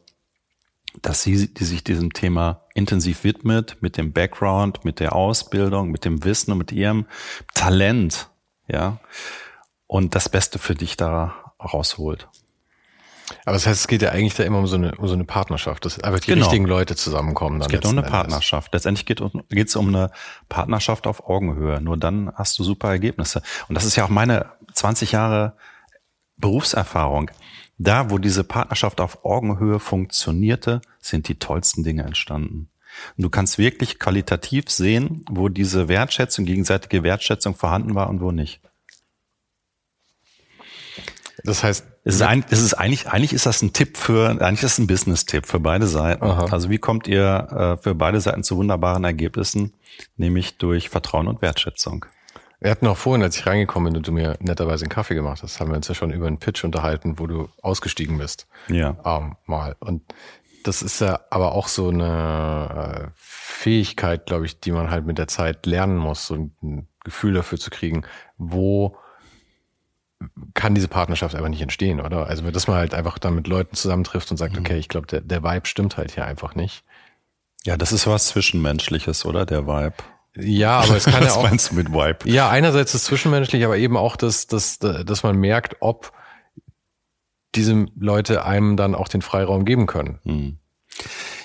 [1.03, 6.05] dass sie, die sich diesem Thema intensiv widmet, mit dem Background, mit der Ausbildung, mit
[6.05, 7.07] dem Wissen und mit ihrem
[7.55, 8.31] Talent,
[8.69, 8.99] ja,
[9.87, 12.29] und das Beste für dich da rausholt.
[13.45, 15.25] Aber das heißt, es geht ja eigentlich da immer um so eine, um so eine
[15.25, 16.45] Partnerschaft, dass einfach die genau.
[16.45, 17.59] richtigen Leute zusammenkommen.
[17.59, 18.13] Dann es geht um eine Endes.
[18.13, 18.73] Partnerschaft.
[18.73, 20.11] Letztendlich geht es um eine
[20.49, 21.81] Partnerschaft auf Augenhöhe.
[21.81, 23.43] Nur dann hast du super Ergebnisse.
[23.69, 25.55] Und das ist ja auch meine 20 Jahre
[26.37, 27.31] Berufserfahrung.
[27.79, 32.71] Da, wo diese Partnerschaft auf Augenhöhe funktionierte, sind die tollsten Dinge entstanden.
[33.17, 38.31] Und du kannst wirklich qualitativ sehen, wo diese Wertschätzung, gegenseitige Wertschätzung vorhanden war und wo
[38.33, 38.61] nicht.
[41.45, 44.63] Das heißt, es ist, ein, es ist eigentlich, eigentlich ist das ein Tipp für, eigentlich
[44.63, 46.25] ist das ein Business-Tipp für beide Seiten.
[46.25, 46.47] Aha.
[46.51, 49.75] Also wie kommt ihr äh, für beide Seiten zu wunderbaren Ergebnissen,
[50.17, 52.07] nämlich durch Vertrauen und Wertschätzung?
[52.61, 55.43] Wir hatten auch vorhin, als ich reingekommen bin und du mir netterweise einen Kaffee gemacht
[55.43, 58.47] hast, haben wir uns ja schon über einen Pitch unterhalten, wo du ausgestiegen bist.
[58.69, 58.97] Ja.
[59.05, 59.77] Ähm, mal.
[59.79, 60.03] Und
[60.65, 65.19] das ist ja aber auch so eine äh, Fähigkeit, glaube ich, die man halt mit
[65.19, 68.05] der Zeit lernen muss, so ein Gefühl dafür zu kriegen,
[68.39, 68.97] wo
[70.55, 72.27] kann diese Partnerschaft einfach nicht entstehen, oder?
[72.27, 74.61] Also, dass man halt einfach dann mit Leuten zusammentrifft und sagt, mhm.
[74.61, 76.85] okay, ich glaube, der, der Vibe stimmt halt hier einfach nicht.
[77.65, 79.45] Ja, das ist was Zwischenmenschliches, oder?
[79.45, 79.97] Der Vibe.
[80.37, 81.43] Ja, aber es kann ja auch.
[81.43, 82.31] Was meinst du mit Vibe?
[82.31, 86.13] Ja, einerseits ist zwischenmenschlich, aber eben auch, dass, dass, dass man merkt, ob
[87.55, 90.19] diese Leute einem dann auch den Freiraum geben können.
[90.25, 90.59] Hm.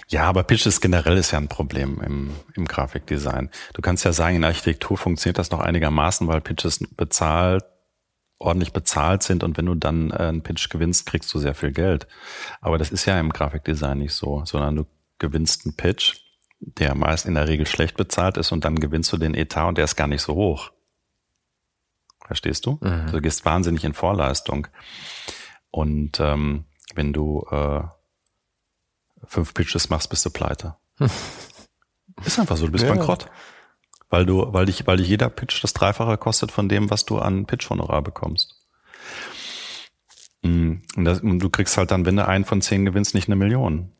[0.09, 3.49] Ja, aber Pitches generell ist ja ein Problem im, im Grafikdesign.
[3.73, 7.63] Du kannst ja sagen, in Architektur funktioniert das noch einigermaßen, weil Pitches bezahlt,
[8.41, 11.71] ordentlich bezahlt sind und wenn du dann äh, einen Pitch gewinnst, kriegst du sehr viel
[11.71, 12.07] Geld.
[12.59, 14.85] Aber das ist ja im Grafikdesign nicht so, sondern du
[15.19, 16.15] gewinnst einen Pitch
[16.61, 19.77] der meist in der Regel schlecht bezahlt ist und dann gewinnst du den Etat und
[19.77, 20.71] der ist gar nicht so hoch.
[22.25, 22.77] Verstehst du?
[22.81, 23.11] Mhm.
[23.11, 24.67] Du gehst wahnsinnig in Vorleistung.
[25.71, 27.81] Und ähm, wenn du äh,
[29.25, 30.75] fünf Pitches machst, bist du pleite.
[32.25, 32.93] ist einfach so, du bist ja.
[32.93, 33.29] bankrott.
[34.11, 37.17] Weil du, weil dich, weil dich jeder Pitch das Dreifache kostet von dem, was du
[37.17, 38.55] an Pitch-Honorar bekommst.
[40.43, 43.29] Mm, und, das, und du kriegst halt dann, wenn du einen von zehn gewinnst, nicht
[43.29, 43.91] eine Million.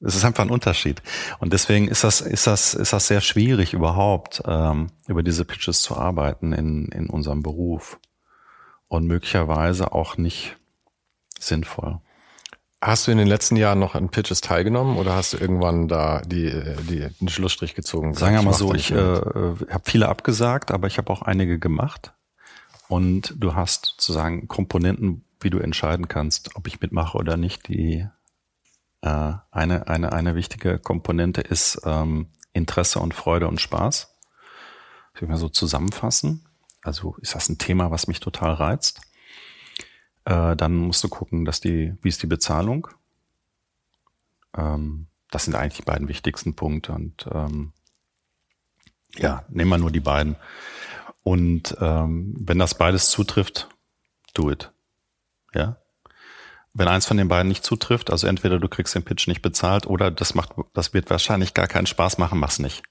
[0.00, 1.00] Es ist einfach ein Unterschied.
[1.38, 5.80] Und deswegen ist das, ist das, ist das sehr schwierig überhaupt, ähm, über diese Pitches
[5.82, 8.00] zu arbeiten in, in unserem Beruf.
[8.88, 10.56] Und möglicherweise auch nicht
[11.38, 12.00] sinnvoll.
[12.84, 16.20] Hast du in den letzten Jahren noch an Pitches teilgenommen oder hast du irgendwann da
[16.22, 16.50] die,
[16.90, 18.12] die, den Schlussstrich gezogen?
[18.14, 22.12] Sagen wir mal so, ich äh, habe viele abgesagt, aber ich habe auch einige gemacht.
[22.88, 28.04] Und du hast sozusagen Komponenten, wie du entscheiden kannst, ob ich mitmache oder nicht, die
[29.02, 34.12] äh, eine, eine, eine wichtige Komponente ist ähm, Interesse und Freude und Spaß.
[35.14, 36.46] Ich will mal so zusammenfassen.
[36.82, 39.00] Also ist das ein Thema, was mich total reizt?
[40.24, 42.88] Äh, dann musst du gucken, dass die, wie ist die Bezahlung?
[44.56, 46.92] Ähm, das sind eigentlich die beiden wichtigsten Punkte.
[46.92, 47.72] Und ähm,
[49.16, 50.36] ja, nehmen wir nur die beiden.
[51.22, 53.68] Und ähm, wenn das beides zutrifft,
[54.34, 54.72] do it.
[55.54, 55.82] Ja,
[56.74, 59.86] wenn eins von den beiden nicht zutrifft, also entweder du kriegst den Pitch nicht bezahlt
[59.86, 62.82] oder das macht, das wird wahrscheinlich gar keinen Spaß machen, mach's nicht.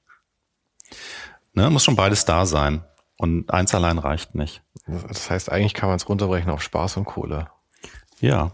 [1.53, 2.83] Ne, muss schon beides da sein.
[3.21, 4.63] Und eins allein reicht nicht.
[4.87, 7.49] Das heißt, eigentlich kann man es runterbrechen auf Spaß und Kohle.
[8.19, 8.51] Ja.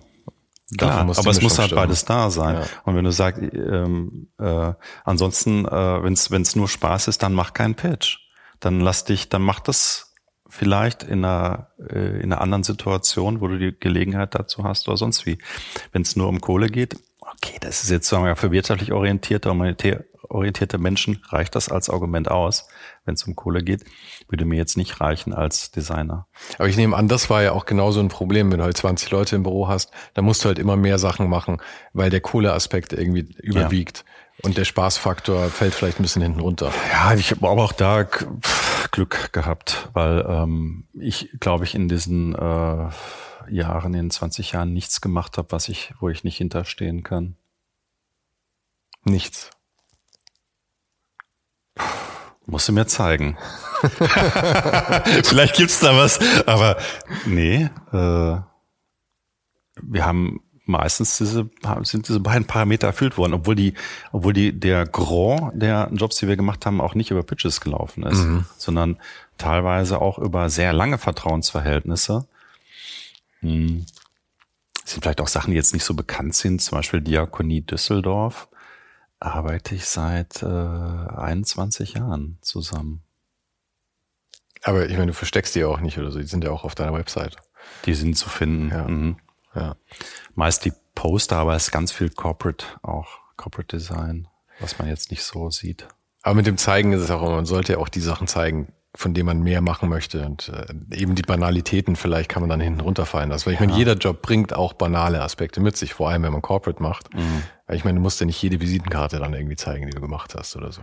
[0.77, 1.83] Klar, aber es muss halt stimmen.
[1.83, 2.55] beides da sein.
[2.55, 2.65] Ja.
[2.83, 4.73] Und wenn du sagst, ähm, äh,
[5.05, 8.17] ansonsten, äh, wenn es nur Spaß ist, dann mach keinen Pitch.
[8.59, 10.13] Dann lass dich, dann mach das
[10.49, 14.97] vielleicht in einer, äh, in einer anderen Situation, wo du die Gelegenheit dazu hast oder
[14.97, 15.37] sonst wie.
[15.93, 19.49] Wenn es nur um Kohle geht, okay, das ist jetzt sagen wir, für wirtschaftlich orientierte,
[20.29, 22.67] orientierte Menschen reicht das als Argument aus.
[23.05, 23.85] Wenn es um Kohle geht,
[24.27, 26.27] würde mir jetzt nicht reichen als Designer.
[26.57, 29.09] Aber ich nehme an, das war ja auch genauso ein Problem, wenn du halt 20
[29.11, 31.61] Leute im Büro hast, dann musst du halt immer mehr Sachen machen,
[31.93, 34.03] weil der Kohleaspekt irgendwie überwiegt.
[34.05, 34.13] Ja.
[34.43, 36.71] Und der Spaßfaktor fällt vielleicht ein bisschen hinten runter.
[36.91, 38.07] Ja, ich habe aber auch da
[38.91, 42.89] Glück gehabt, weil ähm, ich, glaube ich, in diesen äh,
[43.49, 47.35] Jahren, in 20 Jahren nichts gemacht habe, was ich, wo ich nicht hinterstehen kann.
[49.03, 49.49] Nichts.
[52.45, 53.37] Musst du mir zeigen.
[55.23, 56.77] Vielleicht gibt's da was, aber
[57.25, 57.69] nee.
[57.91, 58.37] Äh,
[59.81, 61.49] wir haben meistens diese,
[61.83, 63.73] sind diese beiden Parameter erfüllt worden, obwohl die,
[64.11, 68.03] obwohl die, der Gros der Jobs, die wir gemacht haben, auch nicht über Pitches gelaufen
[68.03, 68.45] ist, mhm.
[68.57, 68.97] sondern
[69.37, 72.27] teilweise auch über sehr lange Vertrauensverhältnisse.
[73.41, 73.85] Hm.
[74.81, 78.47] Das sind vielleicht auch Sachen, die jetzt nicht so bekannt sind, zum Beispiel Diakonie Düsseldorf
[79.19, 83.01] arbeite ich seit äh, 21 Jahren zusammen.
[84.63, 86.75] Aber ich meine, du versteckst die auch nicht oder so, die sind ja auch auf
[86.75, 87.37] deiner Website.
[87.85, 88.69] Die sind zu finden.
[88.69, 88.87] Ja.
[88.87, 89.17] Mhm.
[89.55, 89.75] Ja.
[90.35, 94.27] Meist die Poster, aber es ist ganz viel Corporate auch Corporate Design,
[94.59, 95.87] was man jetzt nicht so sieht.
[96.23, 99.13] Aber mit dem Zeigen ist es auch, man sollte ja auch die Sachen zeigen, von
[99.13, 100.25] denen man mehr machen möchte.
[100.25, 103.45] Und äh, eben die Banalitäten vielleicht kann man dann hinten runterfallen lassen.
[103.45, 103.67] Weil ich ja.
[103.67, 107.13] meine, jeder Job bringt auch banale Aspekte mit sich, vor allem wenn man Corporate macht.
[107.13, 107.43] Mhm.
[107.67, 110.33] Weil ich meine, du musst ja nicht jede Visitenkarte dann irgendwie zeigen, die du gemacht
[110.35, 110.81] hast oder so.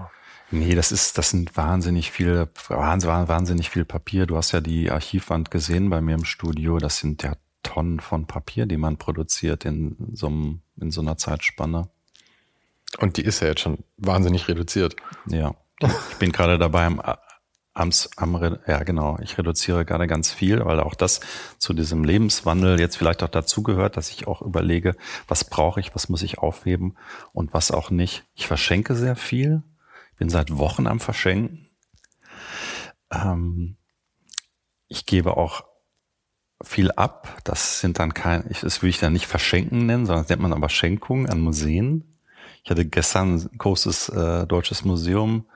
[0.51, 4.27] Nee, das ist, das sind wahnsinnig viele, wahnsinnig, wahnsinnig viel Papier.
[4.27, 6.79] Du hast ja die Archivwand gesehen bei mir im Studio.
[6.79, 7.35] Das sind ja
[7.65, 11.89] Tonnen von Papier, die man produziert in so, einem, in so einer Zeitspanne.
[12.99, 14.95] Und die ist ja jetzt schon wahnsinnig reduziert.
[15.27, 15.55] Ja.
[15.81, 17.03] Ich bin gerade dabei am,
[17.75, 21.21] am, am, ja genau, ich reduziere gerade ganz viel, weil auch das
[21.59, 24.97] zu diesem Lebenswandel jetzt vielleicht auch dazugehört, dass ich auch überlege,
[25.27, 26.97] was brauche ich, was muss ich aufheben
[27.33, 28.25] und was auch nicht.
[28.35, 29.63] Ich verschenke sehr viel,
[30.17, 31.69] bin seit Wochen am Verschenken.
[33.11, 33.77] Ähm,
[34.87, 35.65] ich gebe auch
[36.63, 37.41] viel ab.
[37.43, 40.43] Das sind dann kein, ich, das will ich dann nicht Verschenken nennen, sondern das nennt
[40.43, 42.17] man aber Schenkungen an Museen.
[42.63, 45.47] Ich hatte gestern ein großes äh, deutsches Museum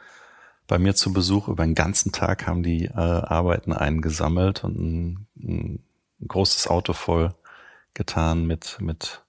[0.69, 1.49] bei mir zu Besuch.
[1.49, 5.83] Über den ganzen Tag haben die äh, Arbeiten eingesammelt und ein, ein
[6.29, 7.35] großes Auto voll
[7.95, 9.25] getan mit, mit,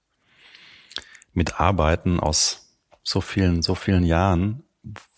[1.32, 4.62] mit Arbeiten aus so vielen, so vielen Jahren,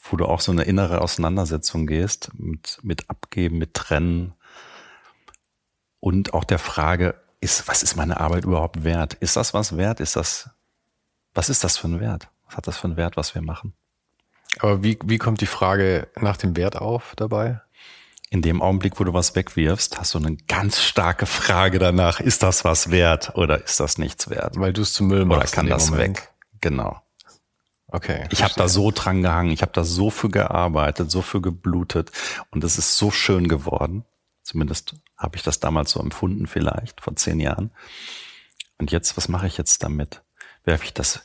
[0.02, 4.32] wo du auch so eine innere Auseinandersetzung gehst mit, mit Abgeben, mit Trennen
[6.00, 9.14] und auch der Frage, ist, was ist meine Arbeit überhaupt wert?
[9.14, 9.98] Ist das was wert?
[9.98, 10.50] Ist das,
[11.34, 12.28] was ist das für ein Wert?
[12.46, 13.74] Was hat das für einen Wert, was wir machen?
[14.58, 17.60] Aber wie, wie kommt die Frage nach dem Wert auf dabei?
[18.30, 22.42] In dem Augenblick, wo du was wegwirfst, hast du eine ganz starke Frage danach, ist
[22.42, 24.58] das was wert oder ist das nichts wert?
[24.58, 25.52] Weil du es zum Müll machst.
[25.52, 26.18] Oder kann das Moment.
[26.18, 26.32] weg?
[26.60, 27.02] Genau.
[27.88, 28.26] Okay.
[28.30, 32.10] Ich habe da so dran gehangen, ich habe da so für gearbeitet, so für geblutet
[32.50, 34.06] und es ist so schön geworden.
[34.42, 37.70] Zumindest habe ich das damals so empfunden, vielleicht vor zehn Jahren.
[38.78, 40.22] Und jetzt, was mache ich jetzt damit?
[40.64, 41.20] Werfe ich das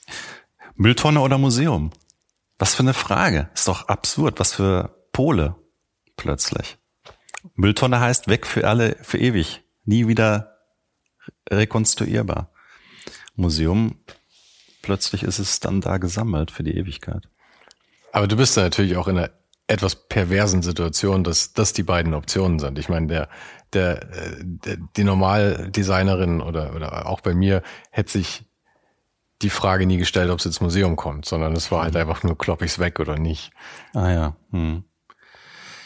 [0.75, 1.91] Mülltonne oder Museum?
[2.60, 3.49] Was für eine Frage.
[3.53, 4.39] Ist doch absurd.
[4.39, 5.55] Was für Pole
[6.16, 6.78] plötzlich.
[7.55, 9.64] Mülltonne heißt weg für alle, für ewig.
[9.86, 10.58] Nie wieder
[11.49, 12.51] rekonstruierbar.
[13.36, 13.99] Museum,
[14.82, 17.30] plötzlich ist es dann da gesammelt für die Ewigkeit.
[18.12, 19.32] Aber du bist da natürlich auch in einer
[19.68, 22.80] etwas perversen Situation, dass das die beiden Optionen sind.
[22.80, 23.30] Ich meine, der,
[23.74, 24.05] der,
[24.41, 28.45] der die Normaldesignerin oder, oder auch bei mir hätte sich
[29.41, 32.01] die Frage nie gestellt, ob es ins Museum kommt, sondern es war halt mhm.
[32.01, 33.51] einfach nur, klopp ich's weg oder nicht.
[33.93, 34.35] Ah ja.
[34.51, 34.83] Hm.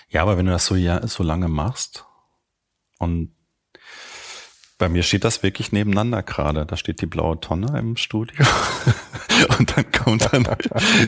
[0.10, 2.06] Ja, aber wenn du das so, ja, so lange machst
[3.00, 3.34] und
[4.82, 6.66] bei mir steht das wirklich nebeneinander gerade.
[6.66, 8.44] Da steht die blaue Tonne im Studio.
[9.60, 10.48] und dann kommt dann,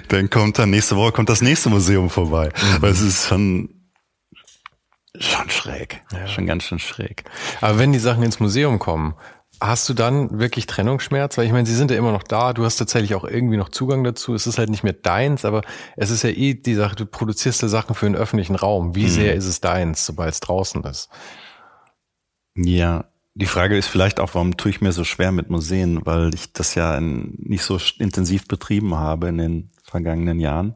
[0.10, 2.50] dann kommt dann nächste Woche kommt das nächste Museum vorbei.
[2.50, 2.82] Mhm.
[2.84, 3.90] Weil es ist schon,
[5.18, 6.04] schon schräg.
[6.12, 6.28] Ja.
[6.28, 7.24] Schon ganz schön schräg.
[7.62, 9.16] Aber wenn die Sachen ins Museum kommen,
[9.60, 11.38] hast du dann wirklich Trennungsschmerz?
[11.38, 13.70] Weil ich meine, sie sind ja immer noch da, du hast tatsächlich auch irgendwie noch
[13.70, 14.34] Zugang dazu.
[14.34, 15.62] Es ist halt nicht mehr deins, aber
[15.96, 18.96] es ist ja eh die Sache, du produzierst ja Sachen für den öffentlichen Raum.
[18.96, 19.10] Wie mhm.
[19.10, 21.10] sehr ist es deins, sobald es draußen ist?
[22.56, 26.34] Ja, die Frage ist vielleicht auch, warum tue ich mir so schwer mit Museen, weil
[26.36, 30.76] ich das ja nicht so intensiv betrieben habe in den vergangenen Jahren.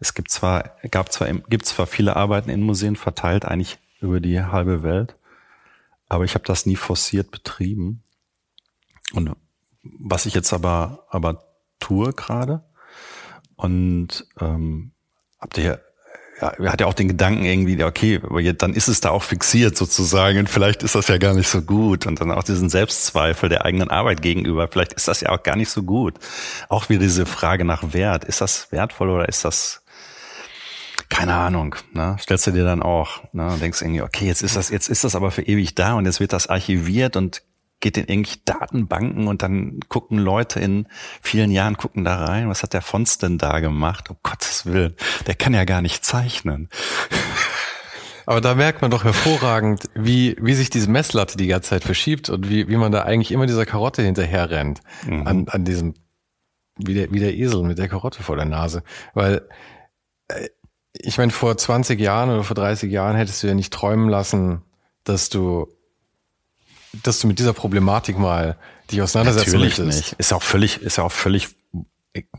[0.00, 4.42] Es gibt zwar, gab zwar, gibt zwar viele Arbeiten in Museen verteilt, eigentlich über die
[4.42, 5.16] halbe Welt,
[6.08, 8.03] aber ich habe das nie forciert betrieben.
[9.12, 9.32] Und
[9.82, 11.44] was ich jetzt aber, aber
[11.78, 12.64] tue gerade
[13.56, 14.92] und ähm,
[15.38, 15.80] habt ihr
[16.40, 19.10] ja, er hat ja auch den Gedanken irgendwie, okay, aber jetzt, dann ist es da
[19.10, 22.42] auch fixiert sozusagen und vielleicht ist das ja gar nicht so gut und dann auch
[22.42, 26.14] diesen Selbstzweifel der eigenen Arbeit gegenüber, vielleicht ist das ja auch gar nicht so gut.
[26.68, 29.82] Auch wieder diese Frage nach Wert, ist das wertvoll oder ist das
[31.08, 32.16] keine Ahnung, ne?
[32.18, 33.56] Stellst du dir dann auch, ne?
[33.60, 36.18] Denkst irgendwie, okay, jetzt ist das, jetzt ist das aber für ewig da und jetzt
[36.18, 37.42] wird das archiviert und
[37.84, 40.88] geht in irgendwelche Datenbanken und dann gucken Leute in
[41.20, 44.08] vielen Jahren gucken da rein, was hat der Fons denn da gemacht?
[44.08, 46.70] Um Gottes Willen, der kann ja gar nicht zeichnen.
[48.26, 52.30] Aber da merkt man doch hervorragend, wie, wie sich diese Messlatte die ganze Zeit verschiebt
[52.30, 54.80] und wie, wie man da eigentlich immer dieser Karotte hinterher rennt.
[55.06, 55.26] Mhm.
[55.26, 55.92] An, an diesem,
[56.78, 58.82] wie der, wie der Esel mit der Karotte vor der Nase.
[59.12, 59.46] Weil,
[60.28, 60.48] äh,
[60.94, 64.62] ich meine, vor 20 Jahren oder vor 30 Jahren hättest du ja nicht träumen lassen,
[65.02, 65.68] dass du
[67.02, 68.56] dass du mit dieser Problematik mal
[68.90, 70.10] dich auseinandersetzen Natürlich möchtest.
[70.10, 70.20] nicht.
[70.20, 71.48] Ist auch völlig, ist ja auch völlig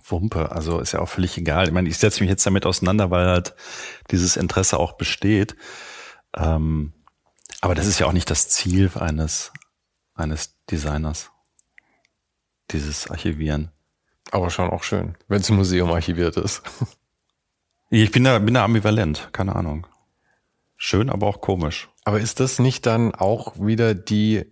[0.07, 0.51] Wumpe.
[0.51, 1.67] Also ist ja auch völlig egal.
[1.67, 3.55] Ich meine, ich setze mich jetzt damit auseinander, weil halt
[4.11, 5.55] dieses Interesse auch besteht.
[6.35, 6.93] Ähm,
[7.61, 9.51] aber das ist ja auch nicht das Ziel eines,
[10.13, 11.31] eines Designers.
[12.71, 13.71] Dieses Archivieren.
[14.31, 16.63] Aber schon auch schön, wenn es im Museum archiviert ist.
[17.91, 19.85] Ich bin da, bin da ambivalent, keine Ahnung.
[20.87, 21.89] Schön, aber auch komisch.
[22.03, 24.45] Aber ist das nicht dann auch wieder die,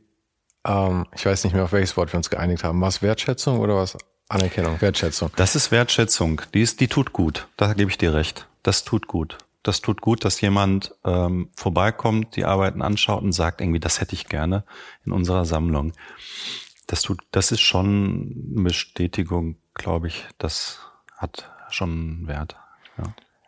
[0.65, 3.75] ähm, ich weiß nicht mehr, auf welches Wort wir uns geeinigt haben, was Wertschätzung oder
[3.75, 5.29] was Anerkennung, Wertschätzung.
[5.35, 6.41] Das ist Wertschätzung.
[6.55, 7.47] Die ist, die tut gut.
[7.55, 8.47] Da gebe ich dir recht.
[8.63, 9.37] Das tut gut.
[9.61, 14.15] Das tut gut, dass jemand ähm, vorbeikommt, die Arbeiten anschaut und sagt irgendwie, das hätte
[14.15, 14.63] ich gerne
[15.05, 15.93] in unserer Sammlung.
[16.87, 20.25] Das tut, das ist schon eine Bestätigung, glaube ich.
[20.39, 20.79] Das
[21.15, 22.55] hat schon Wert.
[22.97, 23.03] Ja.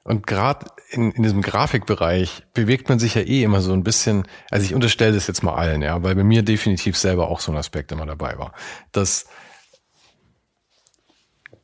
[0.06, 4.28] Und gerade in, in diesem Grafikbereich bewegt man sich ja eh immer so ein bisschen,
[4.52, 7.52] also ich unterstelle das jetzt mal allen, ja, weil bei mir definitiv selber auch so
[7.52, 8.54] ein Aspekt immer dabei war,
[8.92, 9.26] dass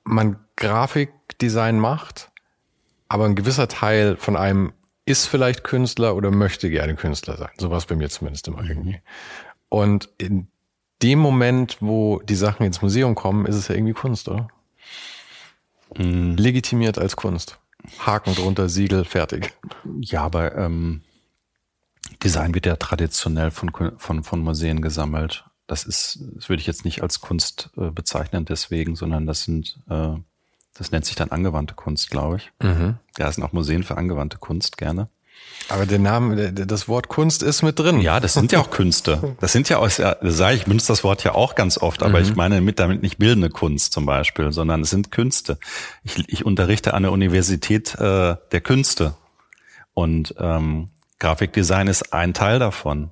[0.03, 2.31] man Grafikdesign macht,
[3.07, 4.73] aber ein gewisser Teil von einem
[5.05, 7.51] ist vielleicht Künstler oder möchte gerne Künstler sein.
[7.59, 9.01] Sowas bei mir zumindest immer irgendwie.
[9.69, 10.47] Und in
[11.03, 14.47] dem Moment, wo die Sachen ins Museum kommen, ist es ja irgendwie Kunst, oder?
[15.95, 16.37] Mhm.
[16.37, 17.61] Legitimiert als Kunst.
[17.99, 19.53] Haken drunter, Siegel, fertig.
[19.99, 21.01] Ja, aber ähm,
[22.23, 25.45] Design wird ja traditionell von, von, von Museen gesammelt.
[25.67, 29.79] Das ist, das würde ich jetzt nicht als Kunst äh, bezeichnen deswegen, sondern das sind,
[29.89, 30.15] äh,
[30.73, 32.51] das nennt sich dann angewandte Kunst, glaube ich.
[32.61, 32.97] Mhm.
[33.17, 35.09] Ja, sind auch Museen für angewandte Kunst gerne.
[35.69, 38.01] Aber der Name, das Wort Kunst ist mit drin.
[38.01, 39.37] Ja, das sind ja auch Künste.
[39.39, 42.25] Das sind ja auch, sage ich, benutze das Wort ja auch ganz oft, aber mhm.
[42.25, 45.57] ich meine mit damit nicht bildende Kunst zum Beispiel, sondern es sind Künste.
[46.03, 49.15] Ich, ich unterrichte an der Universität äh, der Künste
[49.93, 50.89] und ähm,
[51.19, 53.11] Grafikdesign ist ein Teil davon.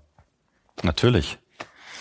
[0.84, 1.38] Natürlich,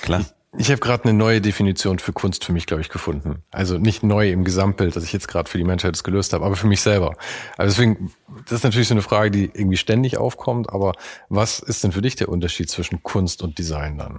[0.03, 0.24] klar.
[0.61, 3.45] Ich habe gerade eine neue Definition für Kunst für mich, glaube ich, gefunden.
[3.53, 6.45] Also nicht neu im Gesamtbild, dass ich jetzt gerade für die Menschheit das gelöst habe,
[6.45, 7.17] aber für mich selber.
[7.57, 8.13] Also deswegen,
[8.45, 10.95] das ist natürlich so eine Frage, die irgendwie ständig aufkommt, aber
[11.29, 14.19] was ist denn für dich der Unterschied zwischen Kunst und Design dann?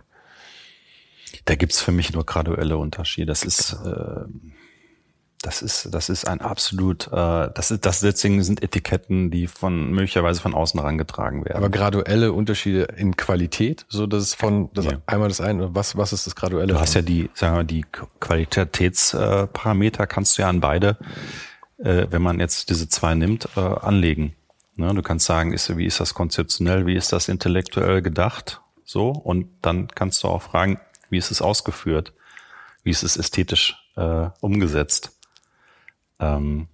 [1.44, 3.28] Da gibt's für mich nur graduelle Unterschiede.
[3.28, 4.22] Das ist äh,
[5.42, 9.92] das ist, das ist ein absolut, äh, das ist, das deswegen sind Etiketten, die von
[9.92, 11.56] möglicherweise von außen herangetragen werden.
[11.56, 15.02] Aber graduelle Unterschiede in Qualität, so dass es von das ja.
[15.06, 16.74] einmal das eine, was was ist das graduelle?
[16.74, 17.86] Du hast ja die, sagen wir, die
[18.20, 20.98] Qualitätsparameter kannst du ja an beide,
[21.78, 24.36] äh, wenn man jetzt diese zwei nimmt, äh, anlegen.
[24.76, 24.94] Ne?
[24.94, 29.48] Du kannst sagen, ist, wie ist das konzeptionell, wie ist das intellektuell gedacht, so und
[29.62, 32.12] dann kannst du auch fragen, wie ist es ausgeführt,
[32.84, 35.16] wie ist es ästhetisch äh, umgesetzt.
[36.20, 36.67] Ähm,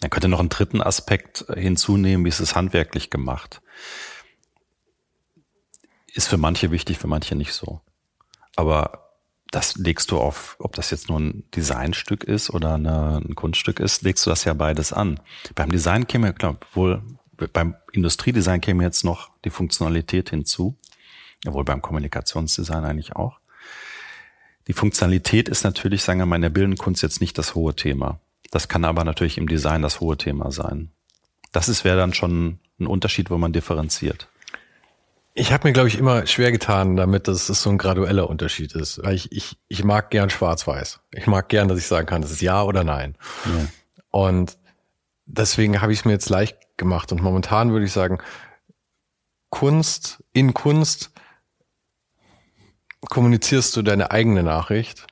[0.00, 3.60] er könnte noch einen dritten Aspekt hinzunehmen, wie ist es handwerklich gemacht.
[6.14, 7.80] Ist für manche wichtig, für manche nicht so.
[8.56, 9.08] Aber
[9.50, 13.80] das legst du auf, ob das jetzt nur ein Designstück ist oder eine, ein Kunststück
[13.80, 15.20] ist, legst du das ja beides an.
[15.54, 17.02] Beim Design käme, glaube wohl,
[17.52, 20.76] beim Industriedesign käme jetzt noch die Funktionalität hinzu.
[21.46, 23.38] Obwohl beim Kommunikationsdesign eigentlich auch.
[24.66, 28.20] Die Funktionalität ist natürlich, sagen wir mal, in der bildenden jetzt nicht das hohe Thema.
[28.50, 30.90] Das kann aber natürlich im Design das hohe Thema sein.
[31.52, 34.28] Das ist wäre dann schon ein Unterschied, wo man differenziert.
[35.34, 38.74] Ich habe mir, glaube ich, immer schwer getan, damit dass es so ein gradueller Unterschied
[38.74, 39.02] ist.
[39.04, 41.00] Weil ich, ich, ich mag gern schwarz-weiß.
[41.12, 43.16] Ich mag gern, dass ich sagen kann, das ist ja oder nein.
[43.44, 43.68] Ja.
[44.10, 44.58] Und
[45.26, 47.12] deswegen habe ich es mir jetzt leicht gemacht.
[47.12, 48.18] Und momentan würde ich sagen,
[49.50, 51.12] Kunst, in Kunst
[53.08, 55.06] kommunizierst du deine eigene Nachricht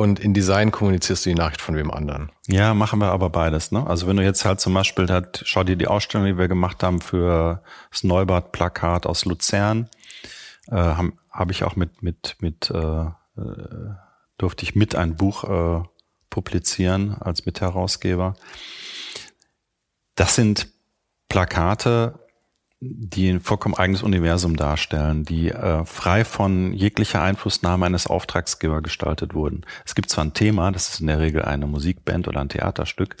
[0.00, 2.32] und in Design kommunizierst du die Nachricht von wem anderen.
[2.46, 3.70] Ja, machen wir aber beides.
[3.70, 3.86] Ne?
[3.86, 6.82] Also wenn du jetzt halt zum Beispiel, halt, schau dir die Ausstellung, die wir gemacht
[6.82, 9.90] haben für das Neubad-Plakat aus Luzern,
[10.68, 13.10] äh, habe hab ich auch mit, mit, mit äh, äh,
[14.38, 15.82] durfte ich mit ein Buch äh,
[16.30, 18.36] publizieren als Mitherausgeber.
[20.14, 20.68] Das sind
[21.28, 22.18] Plakate,
[22.82, 29.34] die ein vollkommen eigenes Universum darstellen, die äh, frei von jeglicher Einflussnahme eines Auftragsgeber gestaltet
[29.34, 29.66] wurden.
[29.84, 33.16] Es gibt zwar ein Thema, das ist in der Regel eine Musikband oder ein Theaterstück,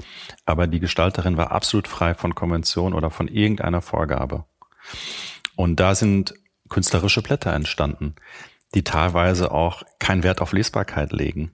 [0.46, 4.44] aber die Gestalterin war absolut frei von Konvention oder von irgendeiner Vorgabe.
[5.56, 6.32] Und da sind
[6.70, 8.14] künstlerische Blätter entstanden,
[8.74, 11.52] die teilweise auch keinen Wert auf Lesbarkeit legen.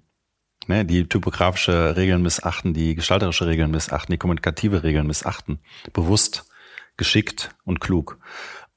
[0.69, 5.61] Ne, die typografische Regeln missachten, die gestalterische Regeln missachten, die kommunikative Regeln missachten,
[5.93, 6.49] bewusst
[6.97, 8.19] geschickt und klug.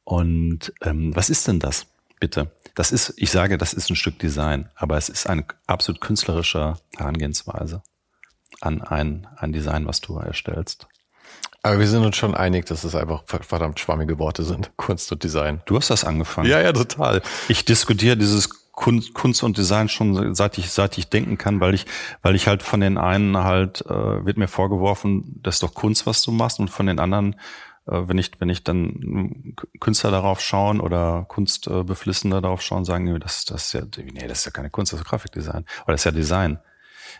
[0.03, 1.87] Und ähm, was ist denn das,
[2.19, 2.51] bitte?
[2.75, 6.75] Das ist, ich sage, das ist ein Stück Design, aber es ist eine absolut künstlerische
[6.95, 7.83] Herangehensweise
[8.61, 10.87] an ein, ein Design, was du erstellst.
[11.61, 15.23] Aber wir sind uns schon einig, dass es einfach verdammt schwammige Worte sind, Kunst und
[15.23, 15.61] Design.
[15.65, 16.49] Du hast das angefangen.
[16.49, 17.21] Ja, ja, total.
[17.47, 21.73] Ich diskutiere dieses Kunst, Kunst und Design schon seit ich seit ich denken kann, weil
[21.73, 21.85] ich
[22.21, 26.05] weil ich halt von den einen halt äh, wird mir vorgeworfen, das ist doch Kunst,
[26.05, 27.35] was du machst, und von den anderen
[27.91, 33.65] wenn ich, wenn ich dann Künstler darauf schauen oder Kunstbeflissene darauf schauen, sagen, das, das
[33.65, 35.65] ist ja, nee, das ist ja keine Kunst, das ist Grafikdesign.
[35.83, 36.59] Oder das ist ja Design.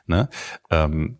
[0.05, 0.29] Ne?
[0.69, 1.17] Ähm,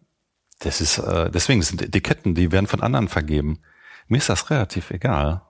[0.59, 3.61] das ist, äh, deswegen sind Etiketten, die werden von anderen vergeben.
[4.07, 5.41] Mir ist das relativ egal.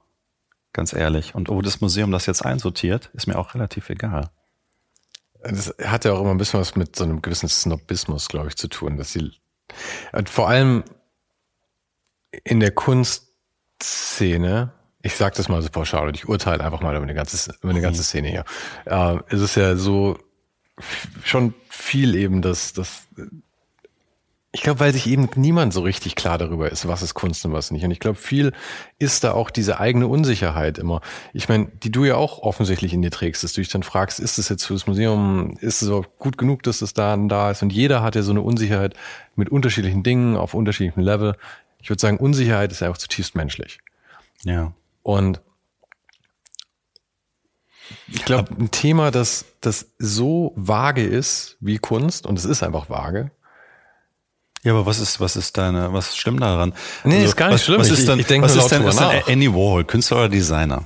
[0.72, 1.36] Ganz ehrlich.
[1.36, 4.30] Und wo das Museum das jetzt einsortiert, ist mir auch relativ egal.
[5.42, 8.56] das hat ja auch immer ein bisschen was mit so einem gewissen Snobismus, glaube ich,
[8.56, 9.32] zu tun, dass sie
[10.26, 10.84] vor allem
[12.44, 12.72] in der
[13.80, 14.72] Kunstszene,
[15.02, 17.70] ich sag das mal so pauschal und ich urteile einfach mal über eine ganze, über
[17.70, 18.46] eine ganze Szene hier,
[18.86, 20.18] äh, ist es ja so
[21.24, 23.08] schon viel eben, dass, dass
[24.52, 27.54] ich glaube, weil sich eben niemand so richtig klar darüber ist, was ist Kunst und
[27.54, 27.86] was nicht.
[27.86, 28.52] Und ich glaube, viel
[28.98, 31.02] ist da auch diese eigene Unsicherheit immer.
[31.34, 34.20] Ich meine, die du ja auch offensichtlich in dir trägst, dass du dich dann fragst,
[34.20, 37.52] ist es jetzt fürs Museum, ist es auch gut genug, dass es da und da
[37.52, 37.62] ist?
[37.62, 38.96] Und jeder hat ja so eine Unsicherheit
[39.36, 41.36] mit unterschiedlichen Dingen auf unterschiedlichem Level.
[41.82, 43.80] Ich würde sagen, Unsicherheit ist ja auch zutiefst menschlich.
[44.44, 44.74] Ja.
[45.04, 45.42] Und
[48.08, 52.90] ich glaube, ein Thema, das, das so vage ist wie Kunst, und es ist einfach
[52.90, 53.32] vage,
[54.64, 56.74] ja, aber was ist, was ist deine, was stimmt daran?
[57.06, 57.80] Nee, also, ist gar nicht was, schlimm.
[57.80, 59.22] Was ist ich, dann, ich denke was ist denn, ist denn.
[59.28, 60.84] Andy Warhol, Künstler oder Designer?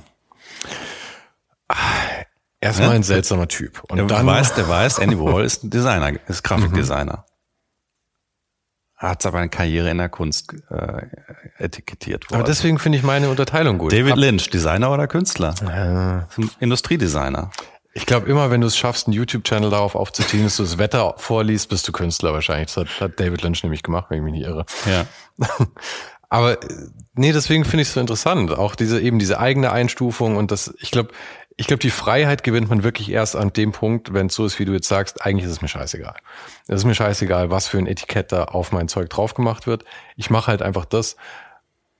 [2.60, 2.94] Erstmal Ja?
[2.94, 3.82] ein seltsamer Typ.
[3.90, 7.26] Und Der dann weiß, der weiß, Andy Warhol ist ein Designer, ist Grafikdesigner.
[8.96, 11.02] Hat aber eine Karriere in der Kunst äh,
[11.58, 12.40] etikettiert worden.
[12.40, 13.92] aber deswegen finde ich meine Unterteilung gut.
[13.92, 16.26] David Lynch, Designer oder Künstler?
[16.38, 17.50] Äh, Industriedesigner.
[17.92, 21.14] Ich glaube, immer wenn du es schaffst, einen YouTube-Channel darauf aufzuziehen, dass du das Wetter
[21.16, 22.72] vorliest, bist du Künstler wahrscheinlich.
[22.72, 24.66] Das hat, hat David Lynch nämlich gemacht, wenn ich mich nicht irre.
[24.86, 25.06] Ja.
[26.28, 26.66] Aber äh,
[27.14, 28.50] nee, deswegen finde ich es so interessant.
[28.50, 31.10] Auch diese eben diese eigene Einstufung und das, ich glaube,
[31.56, 34.58] ich glaube, die Freiheit gewinnt man wirklich erst an dem Punkt, wenn es so ist,
[34.58, 36.16] wie du jetzt sagst, eigentlich ist es mir scheißegal.
[36.66, 39.84] Es ist mir scheißegal, was für ein Etikett da auf mein Zeug drauf gemacht wird.
[40.16, 41.16] Ich mache halt einfach das.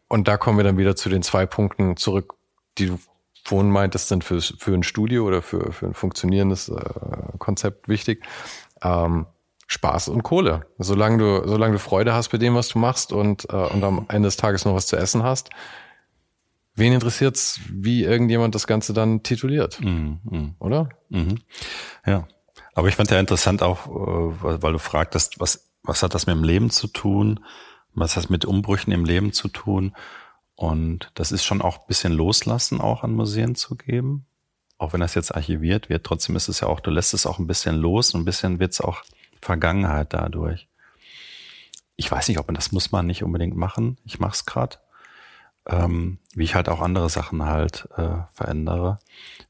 [0.08, 2.34] Und da kommen wir dann wieder zu den zwei Punkten zurück,
[2.78, 2.98] die du
[3.44, 8.24] vorhin meintest, sind für, für ein Studio oder für, für ein funktionierendes äh, Konzept wichtig.
[8.82, 9.26] Ähm,
[9.66, 10.66] Spaß und Kohle.
[10.78, 14.06] Solange du, solange du Freude hast bei dem, was du machst und, äh, und am
[14.08, 15.50] Ende des Tages noch was zu essen hast,
[16.74, 20.54] wen interessiert's, wie irgendjemand das Ganze dann tituliert, Mhm, mhm.
[20.58, 20.88] oder?
[21.08, 21.40] Mhm.
[22.06, 22.26] Ja.
[22.74, 26.34] Aber ich fand ja interessant auch, äh, weil, du fragtest, was, was hat das mit
[26.36, 27.40] dem Leben zu tun?
[27.94, 29.94] Was hat das mit Umbrüchen im Leben zu tun?
[30.56, 34.26] Und das ist schon auch ein bisschen loslassen, auch an Museen zu geben.
[34.78, 37.38] Auch wenn das jetzt archiviert wird, trotzdem ist es ja auch, du lässt es auch
[37.38, 39.02] ein bisschen los, ein bisschen wird's auch
[39.40, 40.68] Vergangenheit dadurch.
[41.96, 43.98] Ich weiß nicht, ob man das muss man nicht unbedingt machen.
[44.04, 44.78] Ich mache es gerade.
[45.66, 48.98] Ähm, wie ich halt auch andere Sachen halt äh, verändere.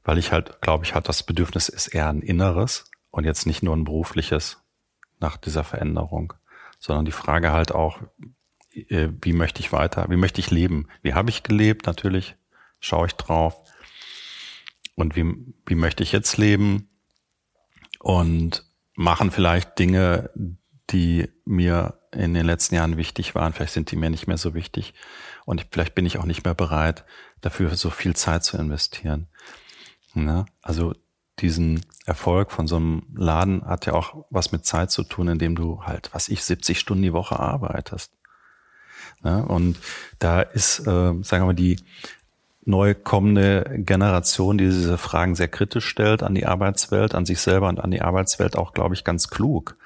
[0.03, 3.63] Weil ich halt, glaube ich, halt das Bedürfnis ist eher ein inneres und jetzt nicht
[3.63, 4.61] nur ein berufliches
[5.19, 6.33] nach dieser Veränderung,
[6.79, 7.99] sondern die Frage halt auch,
[8.71, 10.87] äh, wie möchte ich weiter, wie möchte ich leben?
[11.01, 11.85] Wie habe ich gelebt?
[11.85, 12.35] Natürlich
[12.79, 13.63] schaue ich drauf.
[14.95, 15.25] Und wie,
[15.65, 16.89] wie möchte ich jetzt leben?
[17.99, 20.29] Und machen vielleicht Dinge,
[20.89, 23.53] die mir in den letzten Jahren wichtig waren.
[23.53, 24.93] Vielleicht sind die mir nicht mehr so wichtig.
[25.45, 27.05] Und ich, vielleicht bin ich auch nicht mehr bereit,
[27.41, 29.27] dafür so viel Zeit zu investieren.
[30.13, 30.45] Ne?
[30.61, 30.93] Also
[31.39, 35.55] diesen Erfolg von so einem Laden hat ja auch was mit Zeit zu tun, indem
[35.55, 38.11] du halt, was ich, 70 Stunden die Woche arbeitest.
[39.21, 39.45] Ne?
[39.45, 39.77] Und
[40.19, 41.77] da ist, äh, sagen wir mal, die
[42.63, 47.69] neu kommende Generation, die diese Fragen sehr kritisch stellt an die Arbeitswelt, an sich selber
[47.69, 49.77] und an die Arbeitswelt auch, glaube ich, ganz klug,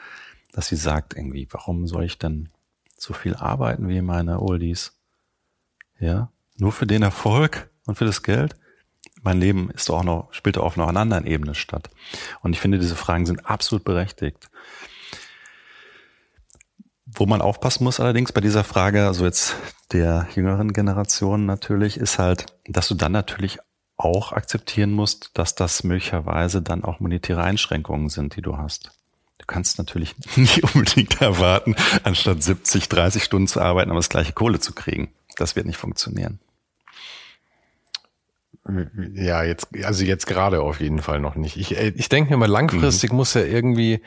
[0.53, 2.49] dass sie sagt irgendwie, warum soll ich denn
[2.97, 4.98] so viel arbeiten wie meine Oldies?
[5.99, 8.55] Ja, nur für den Erfolg und für das Geld?
[9.21, 11.89] Mein Leben ist auch noch, spielt auf noch einer anderen Ebene statt.
[12.41, 14.49] Und ich finde, diese Fragen sind absolut berechtigt.
[17.05, 19.55] Wo man aufpassen muss allerdings bei dieser Frage, also jetzt
[19.91, 23.57] der jüngeren Generation natürlich, ist halt, dass du dann natürlich
[23.97, 28.91] auch akzeptieren musst, dass das möglicherweise dann auch monetäre Einschränkungen sind, die du hast.
[29.39, 34.33] Du kannst natürlich nicht unbedingt erwarten, anstatt 70, 30 Stunden zu arbeiten, aber das gleiche
[34.33, 35.11] Kohle zu kriegen.
[35.39, 36.39] Das wird nicht funktionieren.
[39.13, 41.57] Ja, jetzt, also jetzt gerade auf jeden Fall noch nicht.
[41.57, 44.01] Ich, äh, ich denke mir mal, langfristig muss ja irgendwie,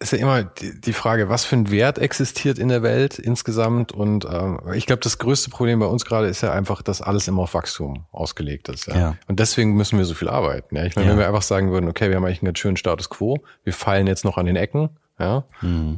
[0.00, 3.92] ist ja immer die, die Frage, was für ein Wert existiert in der Welt insgesamt.
[3.92, 7.26] Und ähm, ich glaube, das größte Problem bei uns gerade ist ja einfach, dass alles
[7.28, 8.86] immer auf Wachstum ausgelegt ist.
[8.88, 8.96] Ja?
[8.98, 9.16] Ja.
[9.28, 10.76] Und deswegen müssen wir so viel arbeiten.
[10.76, 10.84] Ja?
[10.84, 11.12] Ich meine, Ja.
[11.12, 13.72] wenn wir einfach sagen würden, okay, wir haben eigentlich einen ganz schönen Status quo, wir
[13.72, 14.90] fallen jetzt noch an den Ecken.
[15.18, 15.44] Ja,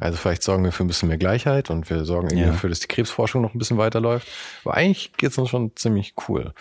[0.00, 2.50] also vielleicht sorgen wir für ein bisschen mehr Gleichheit und wir sorgen irgendwie Ja.
[2.52, 4.28] dafür, dass die Krebsforschung noch ein bisschen weiterläuft.
[4.64, 6.52] Aber eigentlich geht's uns schon ziemlich cool.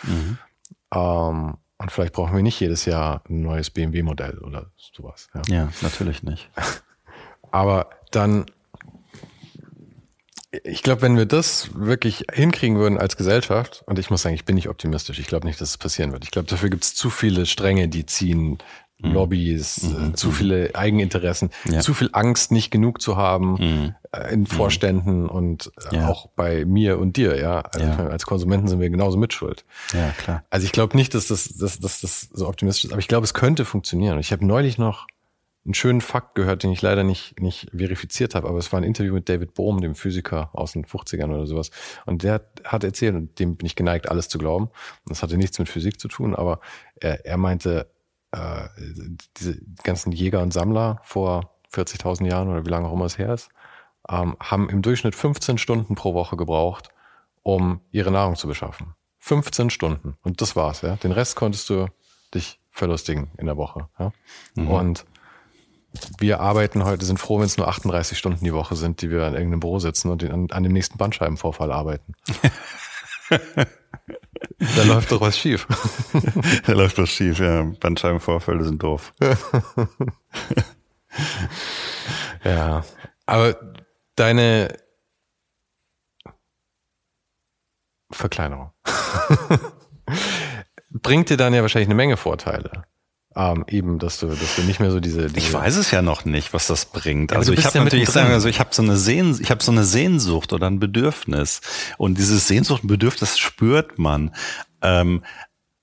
[0.94, 5.28] Ähm, und vielleicht brauchen wir nicht jedes Jahr ein neues BMW-Modell oder sowas.
[5.34, 5.42] Ja.
[5.48, 6.48] Ja, natürlich nicht.
[7.50, 8.46] Aber dann,
[10.62, 14.44] ich glaube, wenn wir das wirklich hinkriegen würden als Gesellschaft, und ich muss sagen, ich
[14.44, 16.24] bin nicht optimistisch, ich glaube nicht, dass es passieren wird.
[16.24, 18.58] Ich glaube, dafür gibt es zu viele Stränge, die ziehen,
[18.98, 21.80] Lobbys, äh, zu viele Eigeninteressen, Ja.
[21.80, 26.08] zu viel Angst, nicht genug zu haben äh, in Vorständen und äh, Ja.
[26.08, 27.60] auch bei mir und dir, ja.
[27.60, 28.06] Also Ja.
[28.08, 29.64] als Konsumenten sind wir genauso mitschuld.
[29.92, 30.44] Ja, klar.
[30.50, 33.24] Also ich glaube nicht, dass das, dass, dass das so optimistisch ist, aber ich glaube,
[33.24, 34.18] es könnte funktionieren.
[34.18, 35.06] Ich habe neulich noch,
[35.66, 38.84] einen schönen Fakt gehört, den ich leider nicht, nicht verifiziert habe, aber es war ein
[38.84, 41.70] Interview mit David Bohm, dem Physiker aus den 50ern oder sowas.
[42.04, 44.68] Und der hat erzählt, und dem bin ich geneigt, alles zu glauben.
[45.06, 46.60] Das hatte nichts mit Physik zu tun, aber
[47.00, 47.86] er, er meinte,
[48.34, 48.68] äh,
[49.36, 53.32] diese ganzen Jäger und Sammler vor 40.000 Jahren oder wie lange auch immer es her
[53.32, 53.48] ist,
[54.08, 56.88] ähm, haben im Durchschnitt 15 Stunden pro Woche gebraucht,
[57.42, 58.94] um ihre Nahrung zu beschaffen.
[59.18, 60.16] 15 Stunden.
[60.22, 60.96] Und das war's, ja.
[60.96, 61.86] Den Rest konntest du
[62.34, 63.88] dich verlustigen in der Woche.
[63.98, 64.12] Ja?
[64.54, 64.70] Mhm.
[64.70, 65.06] Und
[66.18, 69.24] wir arbeiten heute, sind froh, wenn es nur 38 Stunden die Woche sind, die wir
[69.24, 72.14] an irgendeinem Büro sitzen und an, an dem nächsten Bandscheibenvorfall arbeiten.
[74.76, 75.66] da läuft doch was schief.
[76.66, 77.62] da läuft was schief, ja.
[77.80, 79.12] Bandscheibenvorfälle sind doof.
[82.44, 82.84] ja.
[83.26, 83.74] Aber
[84.16, 84.76] deine
[88.10, 88.72] Verkleinerung
[90.90, 92.84] bringt dir dann ja wahrscheinlich eine Menge Vorteile.
[93.36, 96.02] Ähm, eben, dass du, dass du nicht mehr so diese, diese Ich weiß es ja
[96.02, 97.32] noch nicht, was das bringt.
[97.32, 99.62] Ja, also ich habe ja natürlich sagen, also ich habe so eine Sehn, ich habe
[99.62, 101.60] so eine Sehnsucht oder ein Bedürfnis
[101.98, 104.32] und dieses Sehnsucht und Bedürfnis spürt man.
[104.82, 105.22] Ähm,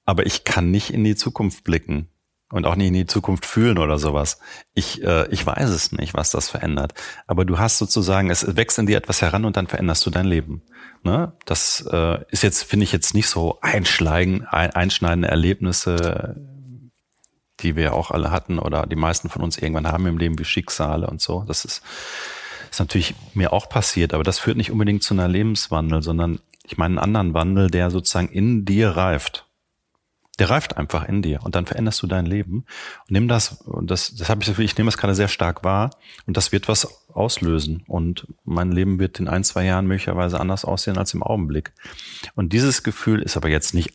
[0.06, 2.08] aber ich kann nicht in die Zukunft blicken
[2.52, 4.40] und auch nicht in die Zukunft fühlen oder sowas.
[4.74, 6.94] Ich, äh, ich weiß es nicht, was das verändert.
[7.28, 10.26] Aber du hast sozusagen, es wächst in dir etwas heran und dann veränderst du dein
[10.26, 10.62] Leben.
[11.04, 11.34] Ne?
[11.46, 16.36] Das äh, ist jetzt, finde ich, jetzt nicht so einschlagen, ein, einschneidende Erlebnisse,
[17.62, 20.46] die wir auch alle hatten oder die meisten von uns irgendwann haben im Leben wie
[20.46, 21.44] Schicksale und so.
[21.48, 21.82] Das ist,
[22.70, 26.78] ist natürlich mir auch passiert, aber das führt nicht unbedingt zu einer Lebenswandel, sondern ich
[26.78, 29.48] meine einen anderen Wandel, der sozusagen in dir reift.
[30.40, 32.66] Der reift einfach in dir und dann veränderst du dein Leben.
[33.02, 35.92] Und nimm das, und das, das habe ich, ich nehme es gerade sehr stark wahr
[36.26, 37.84] und das wird was auslösen.
[37.88, 41.74] Und mein Leben wird in ein, zwei Jahren möglicherweise anders aussehen als im Augenblick.
[42.34, 43.94] Und dieses Gefühl ist aber jetzt nicht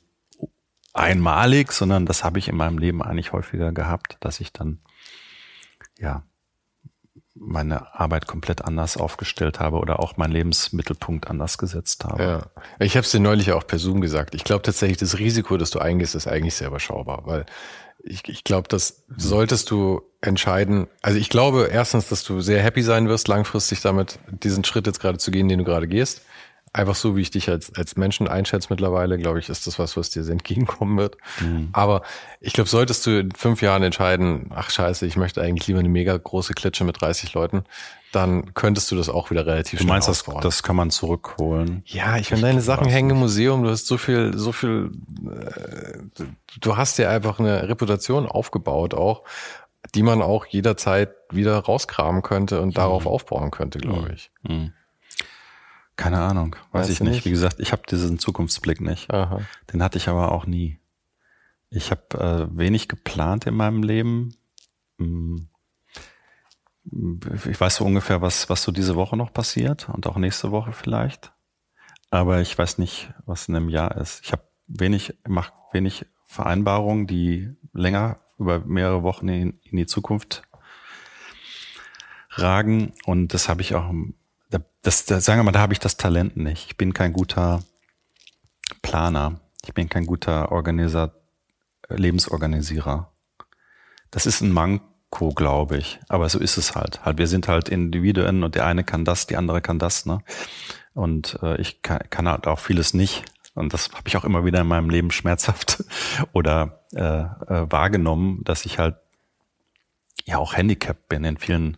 [0.97, 4.79] einmalig, sondern das habe ich in meinem Leben eigentlich häufiger gehabt, dass ich dann
[5.99, 6.23] ja
[7.39, 12.23] meine Arbeit komplett anders aufgestellt habe oder auch meinen Lebensmittelpunkt anders gesetzt habe.
[12.23, 12.65] Ja.
[12.79, 14.35] Ich habe es dir neulich auch per Zoom gesagt.
[14.35, 17.45] Ich glaube tatsächlich, das Risiko, das du eingehst, ist eigentlich sehr überschaubar, weil
[18.03, 20.87] ich, ich glaube, das solltest du entscheiden.
[21.03, 25.01] Also ich glaube erstens, dass du sehr happy sein wirst, langfristig damit diesen Schritt jetzt
[25.01, 26.23] gerade zu gehen, den du gerade gehst
[26.77, 29.97] einfach so, wie ich dich als, als Menschen einschätze mittlerweile, glaube ich, ist das was,
[29.97, 31.17] was dir sehr entgegenkommen wird.
[31.41, 31.71] Mhm.
[31.73, 32.03] Aber
[32.41, 35.89] ich glaube, solltest du in fünf Jahren entscheiden, ach scheiße, ich möchte eigentlich lieber eine
[35.89, 37.65] mega große Klitsche mit 30 Leuten,
[38.13, 41.83] dann könntest du das auch wieder relativ du schnell meinst, das, das kann man zurückholen.
[41.87, 44.91] Ja, ich meine, deine Sachen hängen im Museum, du hast so viel, so viel,
[45.27, 46.25] äh,
[46.61, 49.25] du hast dir einfach eine Reputation aufgebaut auch,
[49.95, 52.75] die man auch jederzeit wieder rauskramen könnte und mhm.
[52.75, 54.31] darauf aufbauen könnte, glaube ich.
[54.43, 54.73] Mhm.
[55.97, 57.13] Keine Ahnung, weiß weißt ich nicht.
[57.13, 57.25] nicht.
[57.25, 59.11] Wie gesagt, ich habe diesen Zukunftsblick nicht.
[59.11, 59.41] Aha.
[59.73, 60.79] Den hatte ich aber auch nie.
[61.71, 64.37] Ich habe äh, wenig geplant in meinem Leben.
[64.99, 65.49] Hm.
[67.51, 70.73] Ich weiß so ungefähr, was, was so diese Woche noch passiert und auch nächste Woche
[70.73, 71.33] vielleicht.
[72.11, 74.23] Aber ich weiß nicht, was in einem Jahr ist.
[74.23, 80.43] Ich habe wenig, mache wenig Vereinbarungen, die länger über mehrere Wochen in, in die Zukunft
[82.31, 82.93] ragen.
[83.05, 83.93] Und das habe ich auch
[84.83, 86.67] das, das, sagen wir mal, da habe ich das Talent nicht.
[86.69, 87.63] Ich bin kein guter
[88.83, 89.41] Planer.
[89.65, 91.13] Ich bin kein guter Organisa
[91.89, 93.13] Lebensorganisierer.
[94.11, 95.99] Das ist ein Manko, glaube ich.
[96.09, 97.05] Aber so ist es halt.
[97.05, 100.21] Halt, wir sind halt Individuen und der eine kann das, die andere kann das, ne?
[100.95, 103.25] Und äh, ich kann, kann halt auch vieles nicht.
[103.55, 105.85] Und das habe ich auch immer wieder in meinem Leben schmerzhaft
[106.33, 108.97] oder äh, äh, wahrgenommen, dass ich halt
[110.25, 111.77] ja auch handicapped bin in vielen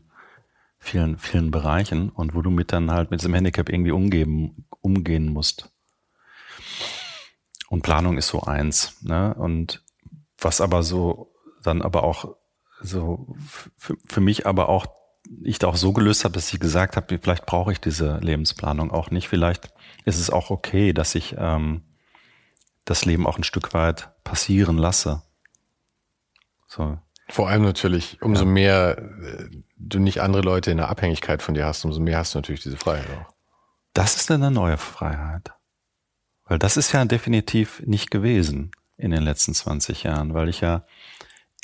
[0.79, 5.29] vielen, vielen Bereichen und wo du mit dann halt mit diesem Handicap irgendwie umgeben, umgehen
[5.29, 5.71] musst.
[7.69, 9.03] Und Planung ist so eins.
[9.03, 9.35] Ne?
[9.35, 9.83] Und
[10.39, 12.37] was aber so dann aber auch
[12.81, 13.35] so
[13.77, 14.87] für, für mich aber auch
[15.43, 18.91] ich da auch so gelöst habe, dass ich gesagt habe, vielleicht brauche ich diese Lebensplanung
[18.91, 19.29] auch nicht.
[19.29, 19.71] Vielleicht
[20.05, 21.83] ist es auch okay, dass ich ähm,
[22.87, 25.23] das Leben auch ein Stück weit passieren lasse.
[26.67, 26.99] So.
[27.31, 28.51] Vor allem natürlich, umso ja.
[28.51, 32.35] mehr äh, du nicht andere Leute in der Abhängigkeit von dir hast, umso mehr hast
[32.35, 33.33] du natürlich diese Freiheit auch.
[33.93, 35.53] Das ist eine neue Freiheit.
[36.45, 40.85] Weil das ist ja definitiv nicht gewesen in den letzten 20 Jahren, weil ich ja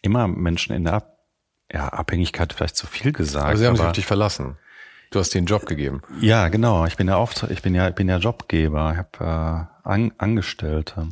[0.03, 1.15] immer Menschen in der Ab
[1.73, 3.47] ja, Abhängigkeit vielleicht zu viel gesagt.
[3.47, 4.59] Also sie haben sich auf dich verlassen.
[5.11, 6.03] Du hast den Job gegeben.
[6.21, 6.85] Ja, genau.
[6.87, 8.93] Ich bin ja oft, ich bin ja, ich bin ja Jobgeber.
[8.93, 11.09] Ich habe äh, An Angestellte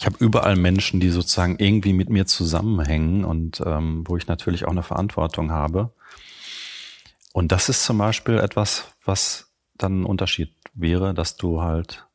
[0.00, 4.64] ich habe überall Menschen, die sozusagen irgendwie mit mir zusammenhängen und ähm, wo ich natürlich
[4.64, 5.92] auch eine Verantwortung habe.
[7.34, 12.08] Und das ist zum Beispiel etwas, was dann ein Unterschied wäre, dass du halt,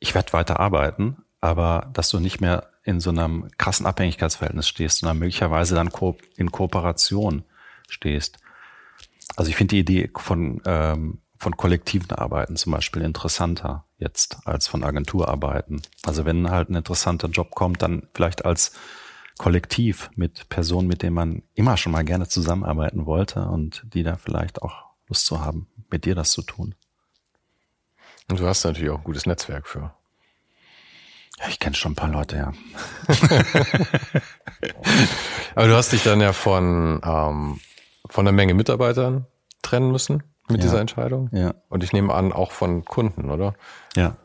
[0.00, 4.98] ich werde weiter arbeiten, aber dass du nicht mehr in so einem krassen Abhängigkeitsverhältnis stehst,
[4.98, 5.90] sondern möglicherweise dann
[6.36, 7.44] in Kooperation
[7.88, 8.36] stehst.
[9.34, 14.66] Also ich finde die Idee von, ähm, von kollektiven Arbeiten zum Beispiel interessanter jetzt als
[14.66, 15.82] von Agenturarbeiten.
[16.02, 18.72] Also wenn halt ein interessanter Job kommt, dann vielleicht als
[19.36, 24.16] Kollektiv mit Personen, mit denen man immer schon mal gerne zusammenarbeiten wollte und die da
[24.16, 26.74] vielleicht auch Lust zu haben, mit dir das zu tun.
[28.30, 29.92] Und du hast natürlich auch ein gutes Netzwerk für.
[31.40, 32.52] Ja, ich kenne schon ein paar Leute, ja.
[35.54, 37.60] Aber du hast dich dann ja von, ähm,
[38.08, 39.26] von einer Menge Mitarbeitern
[39.60, 40.64] trennen müssen mit ja.
[40.64, 41.30] dieser Entscheidung.
[41.32, 41.54] Ja.
[41.68, 43.54] Und ich nehme an, auch von Kunden, oder?
[43.96, 44.16] Ja.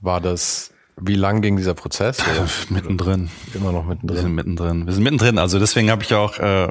[0.00, 2.18] War das, wie lang ging dieser Prozess?
[2.20, 2.46] Oder?
[2.70, 3.30] mittendrin.
[3.54, 4.16] Immer noch mittendrin.
[4.16, 4.86] Wir sind mittendrin.
[4.86, 5.38] Wir sind mittendrin.
[5.38, 6.68] Also deswegen habe ich auch äh,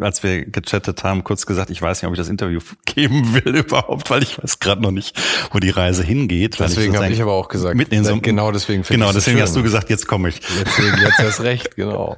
[0.00, 3.56] als wir gechattet haben, kurz gesagt, ich weiß nicht, ob ich das Interview geben will
[3.56, 5.16] überhaupt, weil ich weiß gerade noch nicht,
[5.52, 6.58] wo die Reise hingeht.
[6.58, 8.82] Deswegen habe ich aber auch gesagt, mitten in so, genau deswegen.
[8.82, 10.40] Genau, deswegen hast du gesagt, jetzt komme ich.
[10.40, 12.16] Deswegen, jetzt hast recht, genau.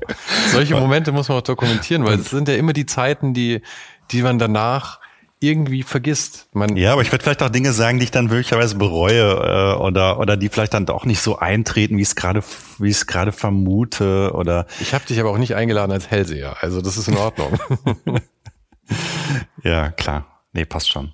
[0.52, 3.61] Solche Momente muss man auch dokumentieren, weil es sind ja immer die Zeiten, die,
[4.11, 5.00] die man danach
[5.47, 6.49] irgendwie vergisst.
[6.53, 9.80] Man ja, aber ich werde vielleicht auch Dinge sagen, die ich dann möglicherweise bereue äh,
[9.80, 12.42] oder oder die vielleicht dann doch nicht so eintreten, wie ich es gerade
[12.78, 14.66] wie ich es gerade vermute oder.
[14.80, 17.59] Ich habe dich aber auch nicht eingeladen als Hellseher, also das ist in Ordnung.
[19.62, 20.26] ja, klar.
[20.53, 21.12] Nee, passt schon.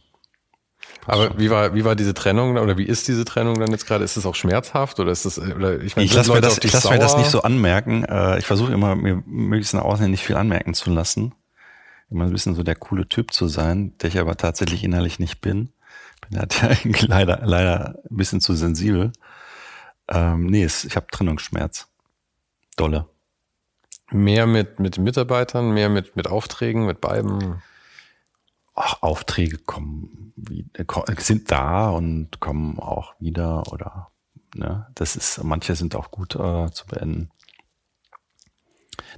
[1.03, 1.39] Passt aber schon.
[1.39, 4.05] wie war wie war diese Trennung oder wie ist diese Trennung dann jetzt gerade?
[4.05, 6.72] Ist es auch schmerzhaft oder ist es oder ich meine, ich lasse mir das ich
[6.72, 8.05] lass mir das nicht so anmerken.
[8.05, 11.35] Äh, ich versuche immer mir möglichst nach außen nicht viel anmerken zu lassen
[12.13, 15.41] immer ein bisschen so der coole Typ zu sein, der ich aber tatsächlich innerlich nicht
[15.41, 15.71] bin.
[16.29, 19.13] Bin halt ja leider, leider ein bisschen zu sensibel.
[20.09, 21.89] Ähm, nee, ich habe Trennungsschmerz.
[22.77, 23.07] Dolle.
[24.11, 27.63] Mehr mit, mit Mitarbeitern, mehr mit, mit Aufträgen, mit beiden?
[28.75, 30.33] Ach, Aufträge kommen,
[31.19, 34.11] sind da und kommen auch wieder oder,
[34.55, 37.31] ne, das ist, manche sind auch gut äh, zu beenden.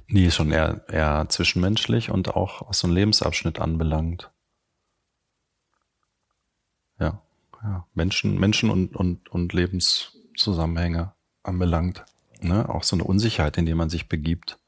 [0.07, 4.31] Nee, schon eher, eher zwischenmenschlich und auch was so einen Lebensabschnitt anbelangt.
[6.99, 7.21] Ja,
[7.63, 7.87] ja.
[7.93, 11.13] Menschen, Menschen und, und, und Lebenszusammenhänge
[11.43, 12.05] anbelangt.
[12.41, 12.69] Ne?
[12.69, 14.59] Auch so eine Unsicherheit, in die man sich begibt.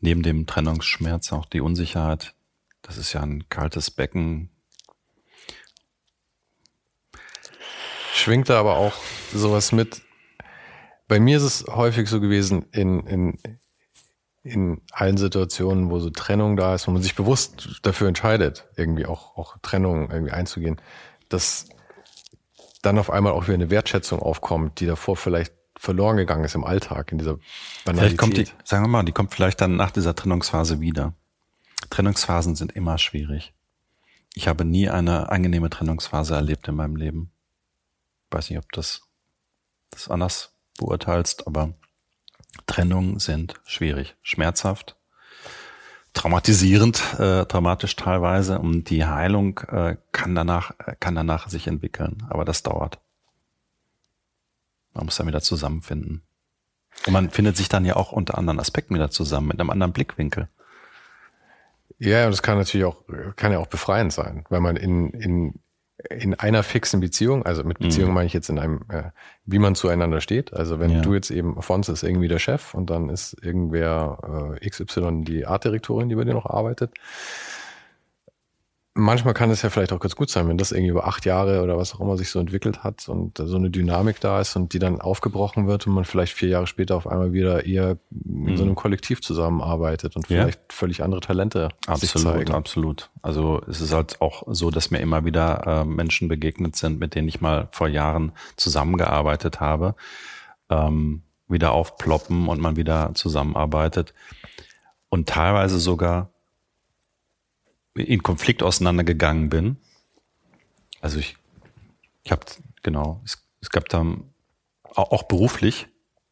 [0.00, 2.34] Neben dem Trennungsschmerz auch die Unsicherheit.
[2.82, 4.50] Das ist ja ein kaltes Becken.
[8.12, 8.94] Schwingt da aber auch
[9.32, 10.02] sowas mit.
[11.08, 13.38] Bei mir ist es häufig so gewesen, in, in,
[14.46, 19.06] in allen Situationen, wo so Trennung da ist, wo man sich bewusst dafür entscheidet, irgendwie
[19.06, 20.80] auch, auch Trennung irgendwie einzugehen,
[21.28, 21.68] dass
[22.82, 26.64] dann auf einmal auch wieder eine Wertschätzung aufkommt, die davor vielleicht verloren gegangen ist im
[26.64, 27.38] Alltag, in dieser
[27.84, 27.98] Banalität.
[27.98, 31.12] Vielleicht kommt die, sagen wir mal, die kommt vielleicht dann nach dieser Trennungsphase wieder.
[31.90, 33.52] Trennungsphasen sind immer schwierig.
[34.34, 37.30] Ich habe nie eine angenehme Trennungsphase erlebt in meinem Leben.
[38.30, 39.02] Weiß nicht, ob das
[39.90, 41.74] das anders beurteilst, aber
[42.66, 44.96] Trennungen sind schwierig, schmerzhaft,
[46.12, 52.26] traumatisierend, äh, traumatisch teilweise und die Heilung äh, kann danach äh, kann danach sich entwickeln,
[52.28, 52.98] aber das dauert.
[54.94, 56.22] Man muss dann wieder zusammenfinden.
[57.06, 59.92] Und man findet sich dann ja auch unter anderen Aspekten wieder zusammen, mit einem anderen
[59.92, 60.48] Blickwinkel.
[61.98, 63.02] Ja, und das kann natürlich auch,
[63.36, 65.60] kann ja auch befreiend sein, weil man in, in,
[66.10, 68.14] in einer fixen Beziehung, also mit Beziehung mhm.
[68.14, 69.04] meine ich jetzt in einem, äh,
[69.44, 70.52] wie man zueinander steht.
[70.52, 71.00] Also wenn ja.
[71.00, 75.46] du jetzt eben, Fons ist irgendwie der Chef und dann ist irgendwer äh, XY die
[75.46, 76.92] Artdirektorin, die bei dir noch arbeitet,
[78.96, 81.62] manchmal kann es ja vielleicht auch ganz gut sein, wenn das irgendwie über acht Jahre
[81.62, 84.72] oder was auch immer sich so entwickelt hat und so eine Dynamik da ist und
[84.72, 88.44] die dann aufgebrochen wird und man vielleicht vier Jahre später auf einmal wieder eher in
[88.44, 88.56] mhm.
[88.56, 90.64] so einem Kollektiv zusammenarbeitet und vielleicht ja.
[90.70, 92.50] völlig andere Talente absolut.
[92.54, 93.10] Absolut.
[93.22, 97.14] Also es ist halt auch so, dass mir immer wieder äh, Menschen begegnet sind, mit
[97.14, 99.94] denen ich mal vor Jahren zusammengearbeitet habe,
[100.70, 104.14] ähm, wieder aufploppen und man wieder zusammenarbeitet
[105.08, 106.30] und teilweise sogar
[107.96, 109.76] in Konflikt auseinandergegangen bin.
[111.00, 111.36] Also ich,
[112.24, 112.42] ich habe
[112.82, 114.04] genau, es, es gab da
[114.94, 115.88] auch beruflich,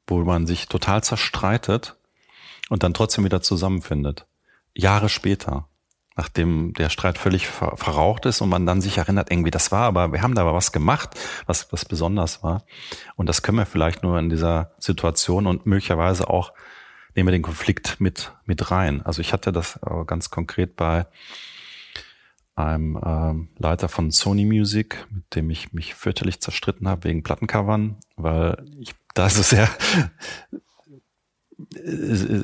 [0.07, 1.97] wo man sich total zerstreitet
[2.69, 4.27] und dann trotzdem wieder zusammenfindet.
[4.75, 5.69] Jahre später,
[6.17, 9.83] nachdem der Streit völlig ver verraucht ist und man dann sich erinnert, irgendwie, das war
[9.83, 11.11] aber, wir haben da aber was gemacht,
[11.47, 12.65] was, was besonders war.
[13.17, 16.53] Und das können wir vielleicht nur in dieser Situation und möglicherweise auch
[17.15, 19.03] nehmen wir den Konflikt mit, mit rein.
[19.03, 21.07] Also ich hatte das ganz konkret bei
[22.55, 27.97] einem ähm, Leiter von Sony Music, mit dem ich mich fürchterlich zerstritten habe wegen Plattencovern,
[28.17, 29.69] weil ich da ist es sehr,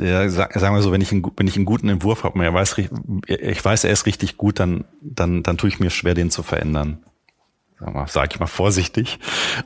[0.03, 2.79] ja, sagen wir so, wenn ich einen, wenn ich einen guten Entwurf habe, er weiß,
[3.27, 6.45] ich weiß, er ist richtig gut, dann, dann, dann tue ich mir schwer, den zu
[6.45, 7.05] verändern.
[7.79, 9.19] Sag, mal, sag ich mal vorsichtig.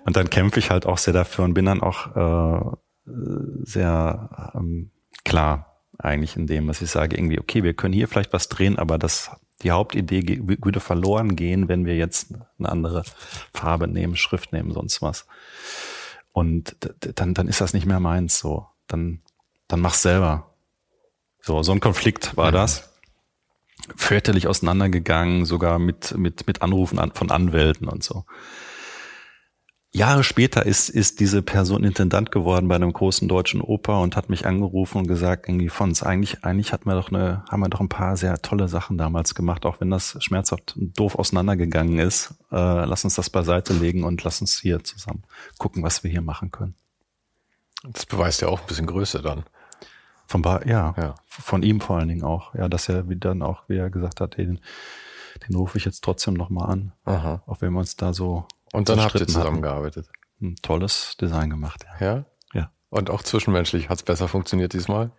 [0.07, 2.76] Und dann kämpfe ich halt auch sehr dafür und bin dann auch
[3.64, 4.90] sehr ähm,
[5.24, 8.78] klar eigentlich in dem, was ich sage, irgendwie, okay, wir können hier vielleicht was drehen,
[8.78, 9.30] aber das,
[9.62, 13.05] die Hauptidee würde verloren gehen, wenn wir jetzt eine andere
[13.52, 15.26] Farbe nehmen, Schrift nehmen, sonst was.
[16.32, 16.76] Und
[17.14, 18.66] dann, dann ist das nicht mehr meins, so.
[18.88, 19.20] Dann,
[19.68, 20.50] dann mach's selber.
[21.40, 22.92] So, so ein Konflikt war das.
[23.96, 28.24] Fürchterlich auseinandergegangen, sogar mit, mit, mit Anrufen an, von Anwälten und so.
[29.97, 34.28] Jahre später ist, ist diese Person Intendant geworden bei einem großen deutschen Oper und hat
[34.28, 37.78] mich angerufen und gesagt, irgendwie Fons, eigentlich, eigentlich hatten wir doch eine, haben wir doch
[37.78, 42.34] ein paar sehr tolle Sachen damals gemacht, auch wenn das schmerzhaft und doof auseinandergegangen ist.
[42.51, 45.22] Äh, lass uns das beiseite legen und lass uns hier zusammen
[45.59, 46.74] gucken, was wir hier machen können.
[47.84, 49.45] Das beweist ja auch ein bisschen Größe dann.
[50.26, 52.53] Von ba ja, ja, von ihm vor allen Dingen auch.
[52.57, 54.59] Ja, dass er wie dann auch, wie er gesagt hat, den,
[55.47, 56.92] den rufe ich jetzt trotzdem nochmal an.
[57.05, 57.45] Aha.
[57.47, 60.08] Auch wenn wir uns da so und dann habt ihr zusammengearbeitet.
[60.42, 62.06] Ein tolles Design gemacht, ja.
[62.06, 62.24] Ja?
[62.52, 62.70] Ja.
[62.90, 65.12] Und auch zwischenmenschlich hat es besser funktioniert diesmal?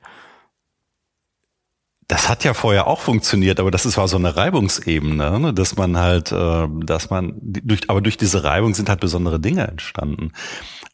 [2.08, 5.54] Das hat ja vorher auch funktioniert, aber das ist, war so eine Reibungsebene, ne?
[5.54, 9.66] dass man halt, äh, dass man durch, aber durch diese Reibung sind halt besondere Dinge
[9.68, 10.34] entstanden.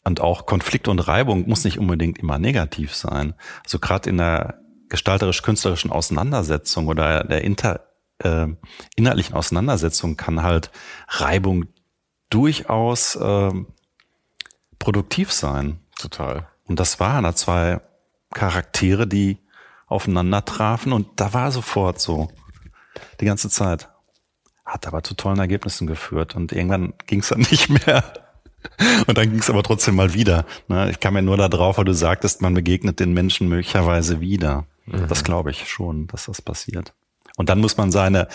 [0.04, 3.34] Und auch Konflikt und Reibung muss nicht unbedingt immer negativ sein.
[3.66, 7.88] Also gerade in der gestalterisch-künstlerischen Auseinandersetzung oder der inter,
[8.20, 8.48] äh,
[8.96, 10.70] inhaltlichen Auseinandersetzung kann halt
[11.08, 11.66] Reibung
[12.32, 13.68] durchaus ähm,
[14.80, 15.80] produktiv sein.
[16.00, 16.48] Total.
[16.66, 17.80] Und das waren da zwei
[18.34, 19.38] Charaktere, die
[19.86, 22.30] aufeinander trafen und da war sofort so.
[23.20, 23.90] Die ganze Zeit.
[24.66, 28.04] Hat aber zu tollen Ergebnissen geführt und irgendwann ging es dann nicht mehr.
[29.08, 30.46] Und dann ging es aber trotzdem mal wieder.
[30.68, 30.90] Ne?
[30.92, 34.66] Ich kam ja nur da drauf, weil du sagtest, man begegnet den Menschen möglicherweise wieder.
[34.86, 35.08] Mhm.
[35.08, 36.94] Das glaube ich schon, dass das passiert.
[37.38, 38.28] Und dann muss man seine,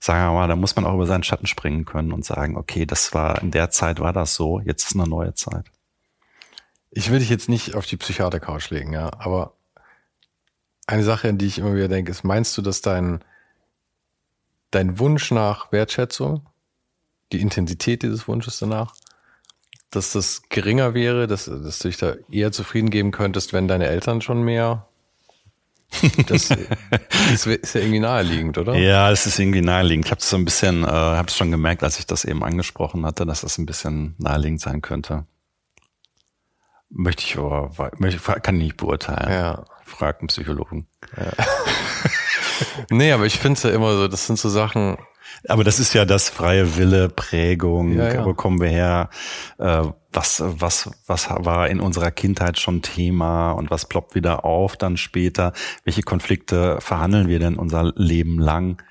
[0.00, 2.86] sagen wir mal, da muss man auch über seinen Schatten springen können und sagen, okay,
[2.86, 5.66] das war, in der Zeit war das so, jetzt ist eine neue Zeit.
[6.90, 9.54] Ich will dich jetzt nicht auf die Psychiater-Couch legen, ja, aber
[10.86, 13.24] eine Sache, an die ich immer wieder denke, ist, meinst du, dass dein,
[14.70, 16.46] dein Wunsch nach Wertschätzung,
[17.32, 18.94] die Intensität dieses Wunsches danach,
[19.90, 23.86] dass das geringer wäre, dass, dass du dich da eher zufrieden geben könntest, wenn deine
[23.86, 24.86] Eltern schon mehr
[26.26, 28.74] das, das ist ja irgendwie naheliegend, oder?
[28.74, 30.06] Ja, es ist irgendwie naheliegend.
[30.06, 32.42] Ich habe es so ein bisschen, äh, habe es schon gemerkt, als ich das eben
[32.42, 35.26] angesprochen hatte, dass das ein bisschen naheliegend sein könnte.
[36.90, 39.30] Möchte ich aber, kann ich nicht beurteilen.
[39.30, 39.64] Ja.
[39.84, 40.86] Frag einen Psychologen.
[41.16, 41.32] Ja.
[42.90, 44.96] nee, aber ich finde es ja immer so, das sind so Sachen,
[45.48, 48.24] aber das ist ja das freie Wille, Prägung, ja, ja.
[48.24, 49.10] wo kommen wir her,
[49.58, 54.76] äh, was, was, was war in unserer Kindheit schon Thema und was ploppt wieder auf
[54.76, 55.52] dann später,
[55.84, 58.82] welche Konflikte verhandeln wir denn unser Leben lang?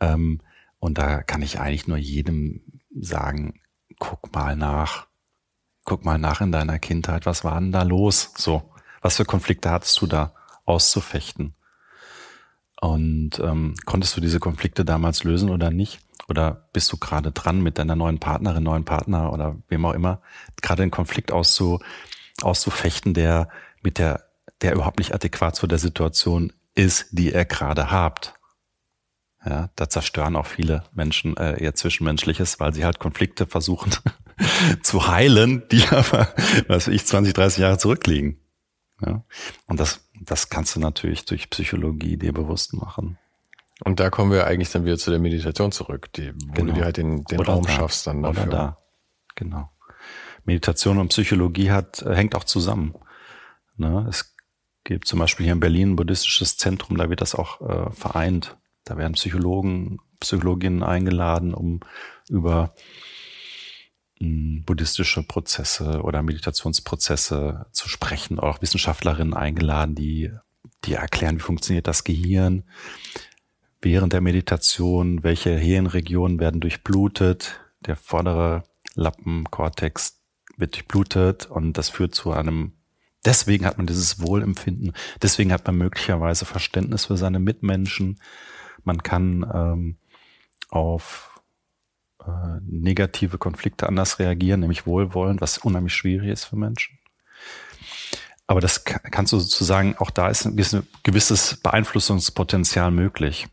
[0.00, 0.40] Ähm,
[0.78, 2.62] und da kann ich eigentlich nur jedem
[2.98, 3.60] sagen,
[3.98, 5.06] guck mal nach,
[5.84, 8.32] guck mal nach in deiner Kindheit, was war denn da los?
[8.36, 11.54] So, was für Konflikte hattest du da auszufechten?
[12.82, 16.00] Und ähm, konntest du diese Konflikte damals lösen oder nicht?
[16.28, 20.20] Oder bist du gerade dran mit deiner neuen Partnerin, neuen Partner oder wem auch immer,
[20.62, 21.78] gerade einen Konflikt auszu,
[22.42, 23.48] auszufechten, der
[23.82, 24.24] mit der,
[24.62, 28.34] der überhaupt nicht adäquat zu der Situation ist, die ihr gerade habt?
[29.46, 33.92] Ja, da zerstören auch viele Menschen äh, ihr Zwischenmenschliches, weil sie halt Konflikte versuchen
[34.82, 36.34] zu heilen, die aber,
[36.66, 38.40] was weiß ich, 20, 30 Jahre zurückliegen.
[39.00, 39.24] Ja?
[39.68, 43.18] Und das das kannst du natürlich durch Psychologie dir bewusst machen.
[43.84, 46.72] Und da kommen wir eigentlich dann wieder zu der Meditation zurück, die, wo genau.
[46.72, 47.72] du dir halt den, den Raum da.
[47.72, 48.44] schaffst dann dafür.
[48.44, 48.78] Oder da.
[49.34, 49.70] Genau.
[50.44, 52.94] Meditation und Psychologie hat, hängt auch zusammen.
[53.76, 54.06] Ne?
[54.08, 54.34] Es
[54.84, 58.56] gibt zum Beispiel hier in Berlin ein buddhistisches Zentrum, da wird das auch äh, vereint.
[58.84, 61.80] Da werden Psychologen, Psychologinnen eingeladen, um
[62.28, 62.74] über
[64.22, 70.30] buddhistische Prozesse oder Meditationsprozesse zu sprechen, auch Wissenschaftlerinnen eingeladen, die,
[70.84, 72.64] die erklären, wie funktioniert das Gehirn
[73.82, 78.62] während der Meditation, welche Hirnregionen werden durchblutet, der vordere
[78.94, 80.20] Lappenkortex
[80.56, 82.72] wird durchblutet und das führt zu einem,
[83.24, 88.20] deswegen hat man dieses Wohlempfinden, deswegen hat man möglicherweise Verständnis für seine Mitmenschen,
[88.84, 89.96] man kann ähm,
[90.68, 91.31] auf
[92.26, 96.98] äh, negative Konflikte anders reagieren, nämlich wohlwollend, was unheimlich schwierig ist für Menschen.
[98.46, 100.56] Aber das kannst du sozusagen, auch da ist ein
[101.02, 103.46] gewisses Beeinflussungspotenzial möglich.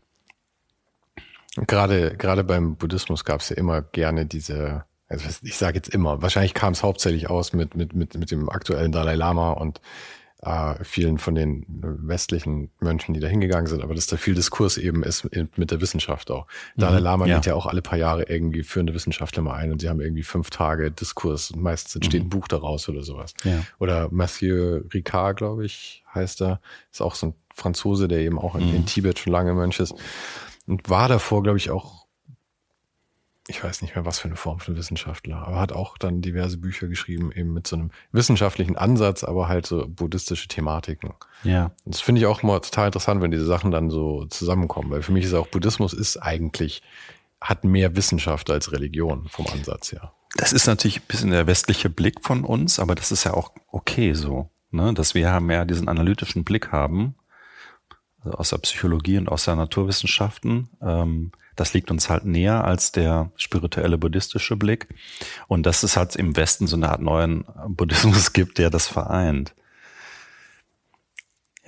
[1.56, 6.22] Gerade, gerade beim Buddhismus gab es ja immer gerne diese, also ich sage jetzt immer,
[6.22, 9.80] wahrscheinlich kam es hauptsächlich aus mit, mit, mit, mit dem aktuellen Dalai Lama und
[10.42, 14.78] äh, vielen von den westlichen Mönchen, die da hingegangen sind, aber dass da viel Diskurs
[14.78, 16.46] eben ist mit der Wissenschaft auch.
[16.76, 17.36] Mhm, Dalai Lama ja.
[17.36, 20.22] geht ja auch alle paar Jahre irgendwie führende Wissenschaftler mal ein und sie haben irgendwie
[20.22, 22.26] fünf Tage Diskurs und meistens entsteht mhm.
[22.26, 23.34] ein Buch daraus oder sowas.
[23.44, 23.62] Ja.
[23.78, 26.60] Oder Mathieu Ricard, glaube ich, heißt er,
[26.90, 28.76] ist auch so ein Franzose, der eben auch in, mhm.
[28.76, 29.94] in Tibet schon lange Mönch ist
[30.66, 32.06] und war davor, glaube ich, auch
[33.50, 36.56] ich weiß nicht mehr, was für eine Form von Wissenschaftler, aber hat auch dann diverse
[36.56, 41.12] Bücher geschrieben, eben mit so einem wissenschaftlichen Ansatz, aber halt so buddhistische Thematiken.
[41.42, 41.72] Ja.
[41.84, 45.02] Und das finde ich auch mal total interessant, wenn diese Sachen dann so zusammenkommen, weil
[45.02, 46.82] für mich ist auch Buddhismus ist eigentlich,
[47.40, 50.12] hat mehr Wissenschaft als Religion vom Ansatz her.
[50.36, 53.50] Das ist natürlich ein bisschen der westliche Blick von uns, aber das ist ja auch
[53.72, 54.94] okay so, ne?
[54.94, 57.16] dass wir ja mehr diesen analytischen Blick haben,
[58.22, 60.68] also aus der Psychologie und aus der Naturwissenschaften.
[60.80, 64.88] Ähm, das liegt uns halt näher als der spirituelle buddhistische Blick.
[65.46, 69.54] Und dass es halt im Westen so eine Art neuen Buddhismus gibt, der das vereint.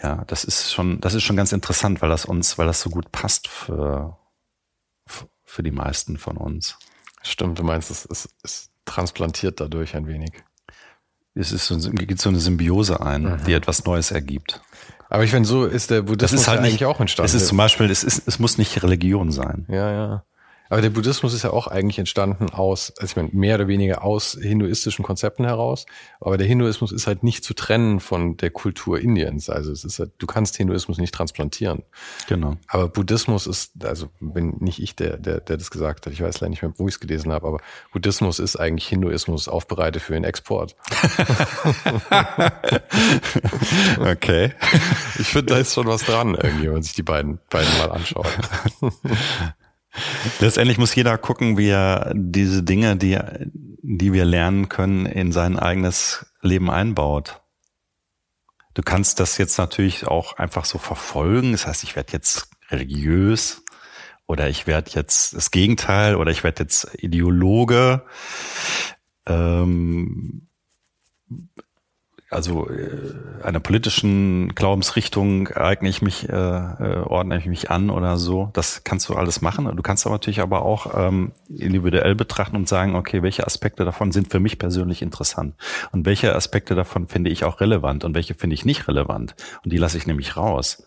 [0.02, 2.88] Ja, das ist schon, das ist schon ganz interessant, weil das uns, weil das so
[2.88, 4.16] gut passt für,
[5.44, 6.78] für die meisten von uns.
[7.22, 10.32] Stimmt, du meinst, es, es, es transplantiert dadurch ein wenig.
[11.34, 13.44] Es ist so, geht so eine Symbiose ein, mhm.
[13.46, 14.60] die etwas Neues ergibt.
[15.08, 17.26] Aber ich finde, so ist der Buddhismus das ist halt eigentlich nicht, auch entstanden.
[17.26, 19.66] Es ist zum Beispiel, es, ist, es muss nicht Religion sein.
[19.68, 20.24] Ja, ja.
[20.72, 24.02] Aber der Buddhismus ist ja auch eigentlich entstanden aus, also ich meine, mehr oder weniger
[24.02, 25.84] aus hinduistischen Konzepten heraus.
[26.18, 29.50] Aber der Hinduismus ist halt nicht zu trennen von der Kultur Indiens.
[29.50, 31.82] Also es ist halt, du kannst Hinduismus nicht transplantieren.
[32.26, 32.56] Genau.
[32.68, 36.12] Aber Buddhismus ist, also bin nicht ich der, der, der das gesagt hat.
[36.14, 37.58] Ich weiß leider nicht mehr, wo ich es gelesen habe, aber
[37.92, 40.74] Buddhismus ist eigentlich Hinduismus aufbereitet für den Export.
[44.00, 44.54] okay.
[45.18, 47.90] Ich finde, da ist schon was dran irgendwie, wenn man sich die beiden, beiden mal
[47.92, 48.26] anschaut.
[50.40, 53.18] Letztendlich muss jeder gucken, wie er diese Dinge, die,
[53.82, 57.42] die wir lernen können, in sein eigenes Leben einbaut.
[58.74, 61.52] Du kannst das jetzt natürlich auch einfach so verfolgen.
[61.52, 63.62] Das heißt, ich werde jetzt religiös
[64.26, 68.06] oder ich werde jetzt das Gegenteil oder ich werde jetzt Ideologe.
[69.26, 70.48] Ähm,
[72.32, 78.16] also äh, einer politischen Glaubensrichtung eigne ich mich, äh, äh, ordne ich mich an oder
[78.16, 78.50] so.
[78.52, 79.70] Das kannst du alles machen.
[79.76, 84.12] Du kannst aber natürlich aber auch ähm, individuell betrachten und sagen, okay, welche Aspekte davon
[84.12, 85.54] sind für mich persönlich interessant
[85.92, 89.34] und welche Aspekte davon finde ich auch relevant und welche finde ich nicht relevant
[89.64, 90.86] und die lasse ich nämlich raus.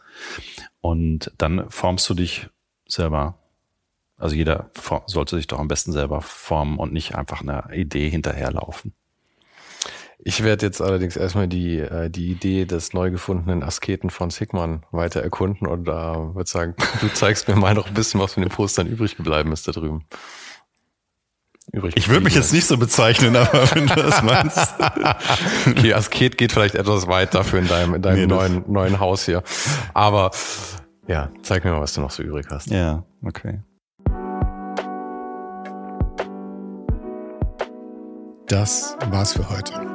[0.82, 2.50] Und dann formst du dich
[2.88, 3.40] selber.
[4.18, 4.70] Also jeder
[5.08, 8.94] sollte sich doch am besten selber formen und nicht einfach einer Idee hinterherlaufen.
[10.28, 14.84] Ich werde jetzt allerdings erstmal die, äh, die Idee des neu gefundenen Asketen von Sigman
[14.92, 18.34] weiter erkunden und da äh, würde sagen, du zeigst mir mal noch ein bisschen, was
[18.34, 20.04] von den Postern übrig geblieben ist da drüben.
[21.72, 24.74] Übrig ich würde mich jetzt nicht so bezeichnen, aber wenn du das meinst.
[25.68, 29.26] okay, Asket geht vielleicht etwas weit dafür in deinem, in deinem nee, neuen, neuen Haus
[29.26, 29.44] hier.
[29.94, 30.32] Aber
[31.08, 32.72] ja, zeig mir mal, was du noch so übrig hast.
[32.72, 33.62] Ja, okay.
[38.48, 39.95] Das war's für heute.